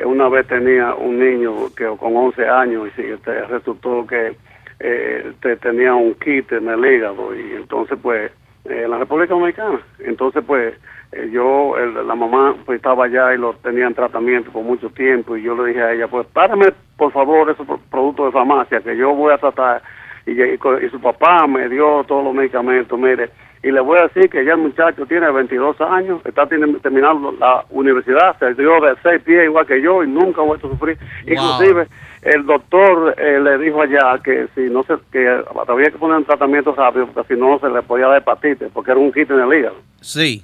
Una 0.05 0.29
vez 0.29 0.47
tenía 0.47 0.95
un 0.95 1.19
niño 1.19 1.53
que 1.77 1.85
con 1.99 2.17
11 2.17 2.49
años 2.49 2.89
y 2.97 3.03
este, 3.03 3.43
resultó 3.47 4.07
que 4.07 4.37
eh, 4.81 5.33
tenía 5.61 5.95
un 5.95 6.15
kit 6.15 6.51
en 6.53 6.69
el 6.69 6.85
hígado 6.85 7.35
y 7.35 7.57
entonces 7.57 7.99
pues 8.01 8.33
eh, 8.65 8.83
en 8.85 8.91
la 8.91 8.99
República 8.99 9.35
Dominicana, 9.35 9.81
entonces 9.99 10.43
pues 10.47 10.75
eh, 11.13 11.29
yo, 11.31 11.75
la 11.77 12.15
mamá 12.15 12.57
pues 12.65 12.77
estaba 12.77 13.05
allá 13.05 13.35
y 13.35 13.39
lo 13.39 13.53
tenía 13.55 13.87
en 13.87 13.95
tratamiento 13.95 14.51
por 14.51 14.63
mucho 14.63 14.89
tiempo 14.91 15.37
y 15.37 15.43
yo 15.43 15.55
le 15.55 15.69
dije 15.69 15.83
a 15.83 15.93
ella 15.93 16.09
pues 16.09 16.27
párame 16.29 16.73
por 16.97 17.13
favor 17.13 17.51
esos 17.51 17.67
productos 17.91 18.27
de 18.27 18.33
farmacia 18.33 18.81
que 18.81 18.97
yo 18.97 19.15
voy 19.15 19.35
a 19.35 19.39
tratar 19.39 19.83
y, 20.27 20.89
su 20.89 21.01
papá 21.01 21.47
me 21.47 21.69
dio 21.69 22.05
todos 22.05 22.25
los 22.25 22.35
medicamentos, 22.35 22.99
mire, 22.99 23.31
y 23.63 23.71
le 23.71 23.81
voy 23.81 23.99
a 23.99 24.09
decir 24.09 24.31
que 24.31 24.45
ya 24.45 24.53
el 24.53 24.59
muchacho 24.59 25.05
tiene 25.07 25.31
22 25.31 25.81
años, 25.83 26.23
está 26.25 26.47
terminando 26.47 27.33
la 27.33 27.65
universidad, 27.69 28.39
se 28.39 28.55
dio 28.55 28.81
de 28.81 28.95
seis 29.03 29.23
pies 29.23 29.45
igual 29.45 29.67
que 29.67 29.83
yo 29.83 30.03
y 30.03 30.09
nunca 30.09 30.41
ha 30.41 30.45
vuelto 30.45 30.67
a 30.67 30.71
sufrir. 30.71 30.99
Inclusive 31.27 31.87
el 32.23 32.47
doctor 32.47 33.15
eh, 33.19 33.39
le 33.39 33.59
dijo 33.59 33.83
allá 33.83 34.19
que 34.23 34.49
si 34.55 34.63
no 34.71 34.83
se, 34.85 34.95
que 35.13 35.43
había 35.69 35.91
que 35.91 35.99
poner 35.99 36.19
un 36.19 36.25
tratamiento 36.25 36.75
rápido 36.75 37.07
porque 37.09 37.35
si 37.35 37.41
no 37.41 37.59
se 37.59 37.69
le 37.69 37.83
podía 37.83 38.07
dar 38.07 38.19
hepatitis 38.19 38.69
porque 38.73 38.93
era 38.93 39.01
un 39.01 39.13
kit 39.13 39.31
en 39.31 39.41
el 39.41 39.59
hígado. 39.59 39.77
Sí. 40.01 40.43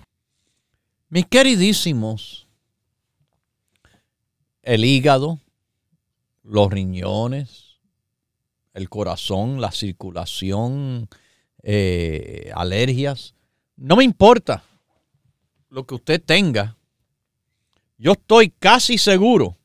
Mis 1.08 1.26
queridísimos, 1.26 2.46
el 4.62 4.84
hígado, 4.84 5.38
los 6.44 6.70
riñones, 6.70 7.78
el 8.74 8.90
corazón, 8.90 9.60
la 9.62 9.70
circulación, 9.70 11.08
eh, 11.68 12.52
alergias. 12.54 13.34
No 13.76 13.96
me 13.96 14.04
importa 14.04 14.62
lo 15.68 15.84
que 15.84 15.96
usted 15.96 16.22
tenga. 16.22 16.76
Yo 17.98 18.12
estoy 18.12 18.50
casi 18.50 18.98
seguro 18.98 19.56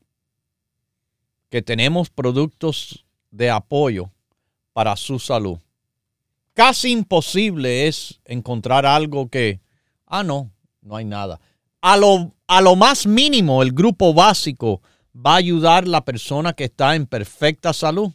que 1.48 1.62
tenemos 1.62 2.10
productos 2.10 3.04
de 3.30 3.50
apoyo 3.50 4.10
para 4.72 4.96
su 4.96 5.20
salud. 5.20 5.58
Casi 6.54 6.90
imposible 6.90 7.86
es 7.86 8.20
encontrar 8.24 8.84
algo 8.84 9.28
que, 9.28 9.60
ah, 10.06 10.24
no, 10.24 10.50
no 10.80 10.96
hay 10.96 11.04
nada. 11.04 11.40
A 11.80 11.96
lo, 11.96 12.34
a 12.48 12.60
lo 12.60 12.74
más 12.74 13.06
mínimo, 13.06 13.62
el 13.62 13.72
grupo 13.72 14.12
básico 14.12 14.82
va 15.14 15.34
a 15.34 15.36
ayudar 15.36 15.84
a 15.84 15.88
la 15.88 16.04
persona 16.04 16.52
que 16.52 16.64
está 16.64 16.96
en 16.96 17.06
perfecta 17.06 17.72
salud 17.72 18.10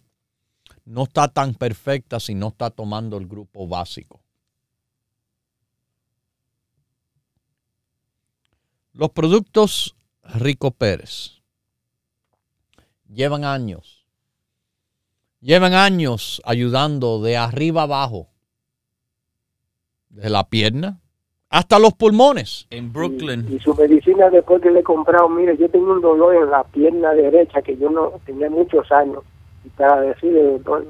no 0.87 1.03
está 1.03 1.27
tan 1.27 1.53
perfecta 1.53 2.19
si 2.19 2.33
no 2.33 2.47
está 2.47 2.69
tomando 2.69 3.17
el 3.17 3.27
grupo 3.27 3.67
básico. 3.67 4.21
Los 8.93 9.11
productos 9.11 9.95
Rico 10.23 10.71
Pérez 10.71 11.41
llevan 13.07 13.43
años, 13.43 14.05
llevan 15.41 15.73
años 15.73 16.41
ayudando 16.45 17.21
de 17.21 17.37
arriba 17.37 17.83
abajo, 17.83 18.29
de 20.09 20.29
la 20.29 20.47
pierna 20.49 20.99
hasta 21.49 21.79
los 21.79 21.93
pulmones 21.93 22.65
en 22.69 22.91
Brooklyn. 22.93 23.45
Y, 23.49 23.59
su 23.59 23.75
medicina 23.75 24.29
después 24.29 24.61
que 24.61 24.71
le 24.71 24.79
he 24.79 24.83
comprado, 24.83 25.29
mire, 25.29 25.57
yo 25.57 25.69
tengo 25.69 25.91
un 25.91 26.01
dolor 26.01 26.35
en 26.35 26.49
la 26.49 26.63
pierna 26.63 27.11
derecha 27.11 27.61
que 27.61 27.77
yo 27.77 27.89
no 27.89 28.13
tenía 28.25 28.49
muchos 28.49 28.89
años 28.91 29.23
para 29.77 30.01
decirle, 30.01 30.43
doctor, 30.43 30.87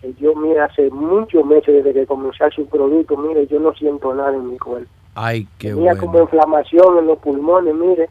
que 0.00 0.14
yo, 0.20 0.34
mire, 0.34 0.60
hace 0.60 0.90
muchos 0.90 1.44
meses 1.44 1.74
desde 1.74 1.92
que 1.92 2.06
comencé 2.06 2.50
su 2.54 2.66
producto, 2.66 3.16
mire, 3.16 3.46
yo 3.46 3.60
no 3.60 3.72
siento 3.74 4.14
nada 4.14 4.34
en 4.34 4.48
mi 4.48 4.58
cuerpo. 4.58 4.88
Ay, 5.14 5.46
qué 5.58 5.74
Tenía 5.74 5.96
como 5.96 6.20
inflamación 6.20 6.98
en 6.98 7.06
los 7.06 7.18
pulmones, 7.18 7.74
mire, 7.74 8.08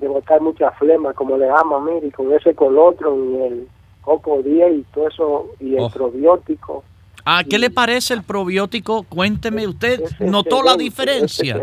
de 0.00 0.08
botar 0.08 0.40
mucha 0.40 0.70
flema, 0.72 1.12
como 1.12 1.36
le 1.36 1.46
llama, 1.46 1.80
mire, 1.80 2.06
y 2.06 2.10
con 2.10 2.32
ese 2.32 2.54
colotro 2.54 3.16
y 3.16 3.36
el 3.42 3.68
coco 4.02 4.40
10 4.42 4.74
y 4.74 4.82
todo 4.94 5.08
eso, 5.08 5.46
y 5.60 5.74
el 5.74 5.82
oh. 5.82 5.90
probiótico. 5.90 6.84
Ah, 7.24 7.42
¿qué 7.48 7.58
le 7.58 7.70
parece 7.70 8.14
el 8.14 8.22
probiótico? 8.22 9.04
Cuénteme, 9.04 9.66
¿usted 9.66 10.00
notó 10.20 10.62
la 10.62 10.76
diferencia? 10.76 11.60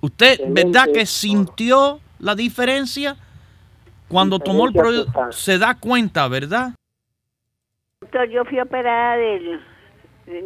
¿Usted, 0.00 0.40
verdad 0.48 0.88
que 0.92 1.04
sintió 1.04 2.00
la 2.18 2.34
diferencia? 2.34 3.16
Cuando 4.08 4.38
tomó 4.38 4.66
el 4.66 4.72
probiótico, 4.72 5.32
se 5.32 5.58
da 5.58 5.74
cuenta, 5.74 6.26
¿verdad? 6.28 6.72
Doctor, 8.10 8.28
yo 8.28 8.44
fui 8.44 8.58
operada 8.58 9.16
del... 9.16 9.60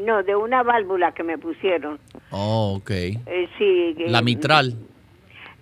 No, 0.05 0.23
de 0.23 0.37
una 0.37 0.63
válvula 0.63 1.13
que 1.13 1.23
me 1.23 1.39
pusieron. 1.39 1.99
Oh, 2.31 2.75
ok. 2.77 2.91
Eh, 2.91 3.49
sí. 3.57 3.95
la 4.07 4.21
mitral. 4.21 4.75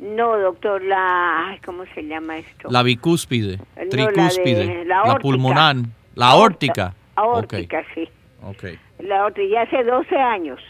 No, 0.00 0.36
doctor, 0.36 0.82
la... 0.82 1.56
¿Cómo 1.64 1.84
se 1.94 2.02
llama 2.02 2.38
esto? 2.38 2.68
La 2.70 2.82
bicúspide, 2.82 3.60
tricúspide, 3.88 4.84
la, 4.84 5.16
pulmonar, 5.20 5.76
la 6.16 6.30
aórtica. 6.30 6.92
Aórtica, 7.14 7.84
sí. 7.94 8.08
Ok. 8.42 8.64
La 8.98 9.26
otra, 9.26 9.44
ya 9.44 9.62
hace 9.62 9.84
12 9.84 10.16
años. 10.16 10.60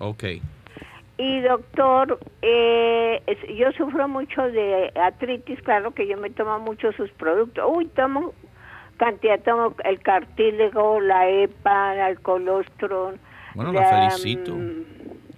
Ok. 0.00 0.24
Y 1.16 1.40
doctor, 1.40 2.18
eh, 2.42 3.22
yo 3.56 3.72
sufro 3.72 4.06
mucho 4.06 4.42
de 4.42 4.92
artritis, 4.96 5.62
claro 5.62 5.94
que 5.94 6.06
yo 6.06 6.18
me 6.18 6.28
tomo 6.28 6.58
mucho 6.58 6.92
sus 6.92 7.10
productos. 7.12 7.64
Uy, 7.74 7.86
tomo 7.86 8.34
cantidad 8.96 9.40
tomo 9.40 9.74
el 9.84 10.00
cartílago, 10.00 11.00
la 11.00 11.28
EPA, 11.28 12.08
el 12.08 12.20
colostrum. 12.20 13.14
Bueno, 13.54 13.72
la, 13.72 14.10
felicito. 14.10 14.54
Mm, 14.54 14.84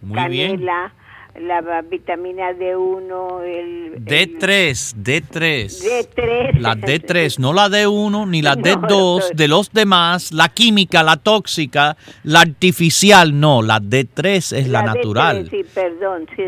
Muy 0.03 0.29
bien. 0.29 0.65
La 0.65 1.83
vitamina 1.83 2.53
D1, 2.53 3.43
el... 3.45 4.05
D3, 4.07 4.95
D3. 4.97 5.67
D3. 5.69 6.59
La 6.61 6.75
D3, 6.75 7.39
no 7.39 7.53
la 7.53 7.69
D1 7.69 8.27
ni 8.27 8.41
la 8.41 8.55
D2 8.57 9.35
de 9.35 9.47
los 9.47 9.71
demás, 9.71 10.33
la 10.33 10.49
química, 10.49 11.03
la 11.03 11.19
tóxica, 11.19 11.99
la 12.23 12.41
artificial, 12.41 13.39
no, 13.39 13.61
la 13.61 13.81
D3 13.81 14.57
es 14.57 14.69
la, 14.69 14.83
natural. 14.83 15.51
sí, 15.51 15.63
perdón, 15.75 16.27
sí. 16.35 16.43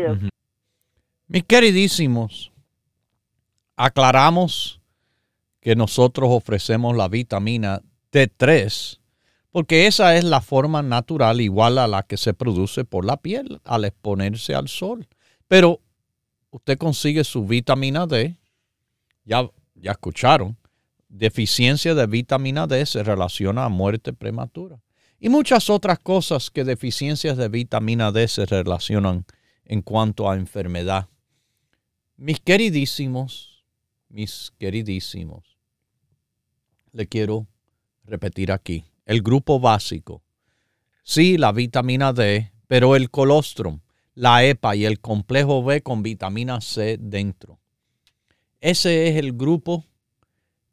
Mis 1.27 1.43
queridísimos, 1.43 2.51
aclaramos 3.77 4.78
que 5.61 5.75
nosotros 5.75 6.29
ofrecemos 6.31 6.95
la 6.95 7.07
vitamina 7.07 7.81
D3, 8.11 8.99
porque 9.51 9.87
esa 9.87 10.15
es 10.15 10.23
la 10.23 10.41
forma 10.41 10.81
natural 10.81 11.41
igual 11.41 11.77
a 11.77 11.87
la 11.87 12.03
que 12.03 12.17
se 12.17 12.33
produce 12.33 12.85
por 12.85 13.05
la 13.05 13.17
piel 13.17 13.59
al 13.63 13.85
exponerse 13.85 14.53
al 14.55 14.67
sol. 14.67 15.07
Pero 15.47 15.81
usted 16.51 16.77
consigue 16.77 17.23
su 17.23 17.45
vitamina 17.45 18.05
D, 18.05 18.37
ya, 19.25 19.49
ya 19.75 19.91
escucharon, 19.91 20.57
deficiencia 21.07 21.95
de 21.95 22.05
vitamina 22.05 22.67
D 22.67 22.85
se 22.85 23.03
relaciona 23.03 23.65
a 23.65 23.69
muerte 23.69 24.13
prematura. 24.13 24.79
Y 25.19 25.29
muchas 25.29 25.69
otras 25.69 25.99
cosas 25.99 26.49
que 26.49 26.63
deficiencias 26.63 27.35
de 27.35 27.49
vitamina 27.49 28.11
D 28.11 28.27
se 28.27 28.45
relacionan 28.45 29.25
en 29.65 29.81
cuanto 29.81 30.29
a 30.29 30.35
enfermedad. 30.35 31.09
Mis 32.15 32.39
queridísimos, 32.39 33.65
mis 34.07 34.53
queridísimos, 34.57 35.48
le 36.91 37.07
quiero 37.07 37.47
repetir 38.03 38.51
aquí. 38.51 38.85
El 39.05 39.21
grupo 39.21 39.59
básico. 39.59 40.21
Sí, 41.03 41.37
la 41.37 41.51
vitamina 41.51 42.13
D, 42.13 42.51
pero 42.67 42.95
el 42.95 43.09
colostrum, 43.09 43.79
la 44.13 44.43
EPA 44.43 44.75
y 44.75 44.85
el 44.85 44.99
complejo 44.99 45.63
B 45.63 45.81
con 45.81 46.03
vitamina 46.03 46.61
C 46.61 46.97
dentro. 46.99 47.59
Ese 48.61 49.07
es 49.07 49.15
el 49.15 49.33
grupo 49.33 49.85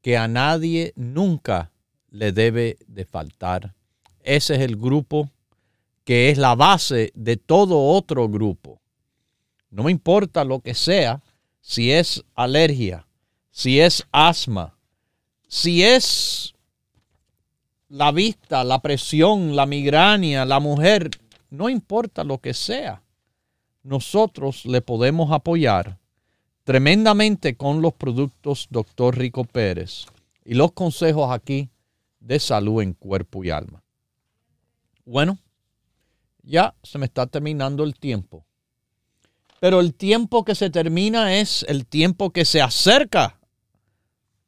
que 0.02 0.16
a 0.16 0.28
nadie 0.28 0.92
nunca 0.96 1.70
le 2.10 2.32
debe 2.32 2.78
de 2.86 3.04
faltar. 3.04 3.74
Ese 4.20 4.56
es 4.56 4.60
el 4.60 4.76
grupo 4.76 5.30
que 6.04 6.30
es 6.30 6.38
la 6.38 6.54
base 6.54 7.12
de 7.14 7.36
todo 7.36 7.82
otro 7.88 8.28
grupo. 8.28 8.80
No 9.70 9.82
me 9.82 9.90
importa 9.90 10.44
lo 10.44 10.60
que 10.60 10.74
sea, 10.74 11.22
si 11.60 11.90
es 11.90 12.24
alergia, 12.34 13.06
si 13.50 13.80
es 13.80 14.06
asma, 14.12 14.75
si 15.46 15.82
es 15.82 16.54
la 17.88 18.12
vista, 18.12 18.64
la 18.64 18.80
presión, 18.80 19.54
la 19.54 19.66
migraña, 19.66 20.44
la 20.44 20.60
mujer, 20.60 21.10
no 21.50 21.68
importa 21.68 22.24
lo 22.24 22.38
que 22.38 22.54
sea, 22.54 23.02
nosotros 23.82 24.66
le 24.66 24.80
podemos 24.80 25.30
apoyar 25.30 25.98
tremendamente 26.64 27.56
con 27.56 27.80
los 27.80 27.94
productos 27.94 28.66
Dr. 28.70 29.16
Rico 29.16 29.44
Pérez 29.44 30.06
y 30.44 30.54
los 30.54 30.72
consejos 30.72 31.30
aquí 31.30 31.70
de 32.18 32.40
salud 32.40 32.82
en 32.82 32.92
cuerpo 32.92 33.44
y 33.44 33.50
alma. 33.50 33.84
Bueno, 35.04 35.38
ya 36.42 36.74
se 36.82 36.98
me 36.98 37.06
está 37.06 37.28
terminando 37.28 37.84
el 37.84 37.94
tiempo. 37.94 38.44
Pero 39.60 39.80
el 39.80 39.94
tiempo 39.94 40.44
que 40.44 40.56
se 40.56 40.68
termina 40.68 41.36
es 41.36 41.64
el 41.68 41.86
tiempo 41.86 42.30
que 42.30 42.44
se 42.44 42.60
acerca. 42.60 43.38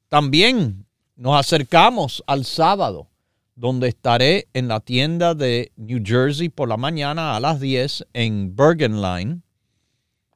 También 0.09 0.88
nos 1.18 1.36
acercamos 1.36 2.22
al 2.28 2.44
sábado, 2.44 3.08
donde 3.56 3.88
estaré 3.88 4.46
en 4.54 4.68
la 4.68 4.78
tienda 4.78 5.34
de 5.34 5.72
New 5.74 6.00
Jersey 6.04 6.48
por 6.48 6.68
la 6.68 6.76
mañana 6.76 7.34
a 7.34 7.40
las 7.40 7.58
10 7.58 8.06
en 8.12 8.54
Bergen 8.54 9.02
Line 9.02 9.40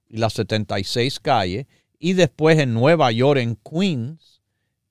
y 0.08 0.16
la 0.16 0.28
76 0.28 1.20
calle, 1.20 1.68
y 2.00 2.14
después 2.14 2.58
en 2.58 2.74
Nueva 2.74 3.12
York 3.12 3.38
en 3.38 3.54
Queens, 3.54 4.42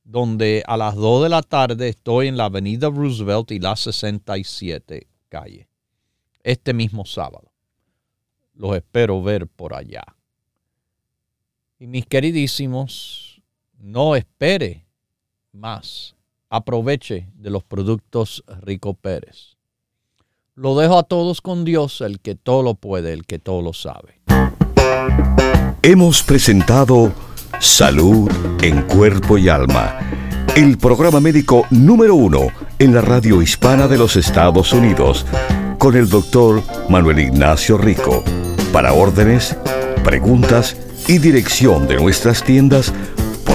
donde 0.06 0.64
a 0.66 0.78
las 0.78 0.96
2 0.96 1.24
de 1.24 1.30
la 1.30 1.42
tarde 1.42 1.90
estoy 1.90 2.30
en 2.30 2.38
la 2.38 2.46
avenida 2.46 2.90
Roosevelt 2.90 3.52
y 3.52 3.60
la 3.60 3.76
67 3.76 5.08
calle, 5.28 5.68
este 6.42 6.74
mismo 6.74 7.06
sábado. 7.06 7.52
Los 8.54 8.78
espero 8.78 9.22
ver 9.22 9.46
por 9.46 9.76
allá. 9.76 10.06
Y 11.80 11.88
mis 11.88 12.06
queridísimos, 12.06 13.42
no 13.78 14.16
espere 14.16 14.86
más. 15.54 16.16
Aproveche 16.50 17.30
de 17.36 17.50
los 17.50 17.64
productos 17.64 18.44
Rico 18.62 18.94
Pérez. 18.94 19.58
Lo 20.56 20.78
dejo 20.78 20.98
a 20.98 21.04
todos 21.04 21.42
con 21.42 21.64
Dios, 21.64 22.02
el 22.02 22.20
que 22.20 22.36
todo 22.36 22.62
lo 22.62 22.76
puede, 22.76 23.14
el 23.14 23.26
que 23.26 23.40
todo 23.40 23.62
lo 23.62 23.74
sabe. 23.74 24.20
Hemos 25.82 26.24
presentado 26.24 27.12
Salud 27.60 28.30
en 28.62 28.82
Cuerpo 28.84 29.38
y 29.38 29.50
Alma, 29.50 29.98
el 30.56 30.78
programa 30.78 31.20
médico 31.20 31.66
número 31.70 32.16
uno 32.16 32.48
en 32.80 32.94
la 32.94 33.02
radio 33.02 33.42
hispana 33.42 33.88
de 33.88 33.98
los 33.98 34.16
Estados 34.16 34.74
Unidos, 34.74 35.26
con 35.78 35.96
el 35.96 36.10
doctor 36.10 36.62
Manuel 36.90 37.20
Ignacio 37.20 37.78
Rico. 37.78 38.24
Para 38.74 38.94
órdenes, 38.94 39.58
preguntas 40.04 40.76
y 41.08 41.18
dirección 41.18 41.88
de 41.88 41.96
nuestras 41.96 42.44
tiendas, 42.44 42.94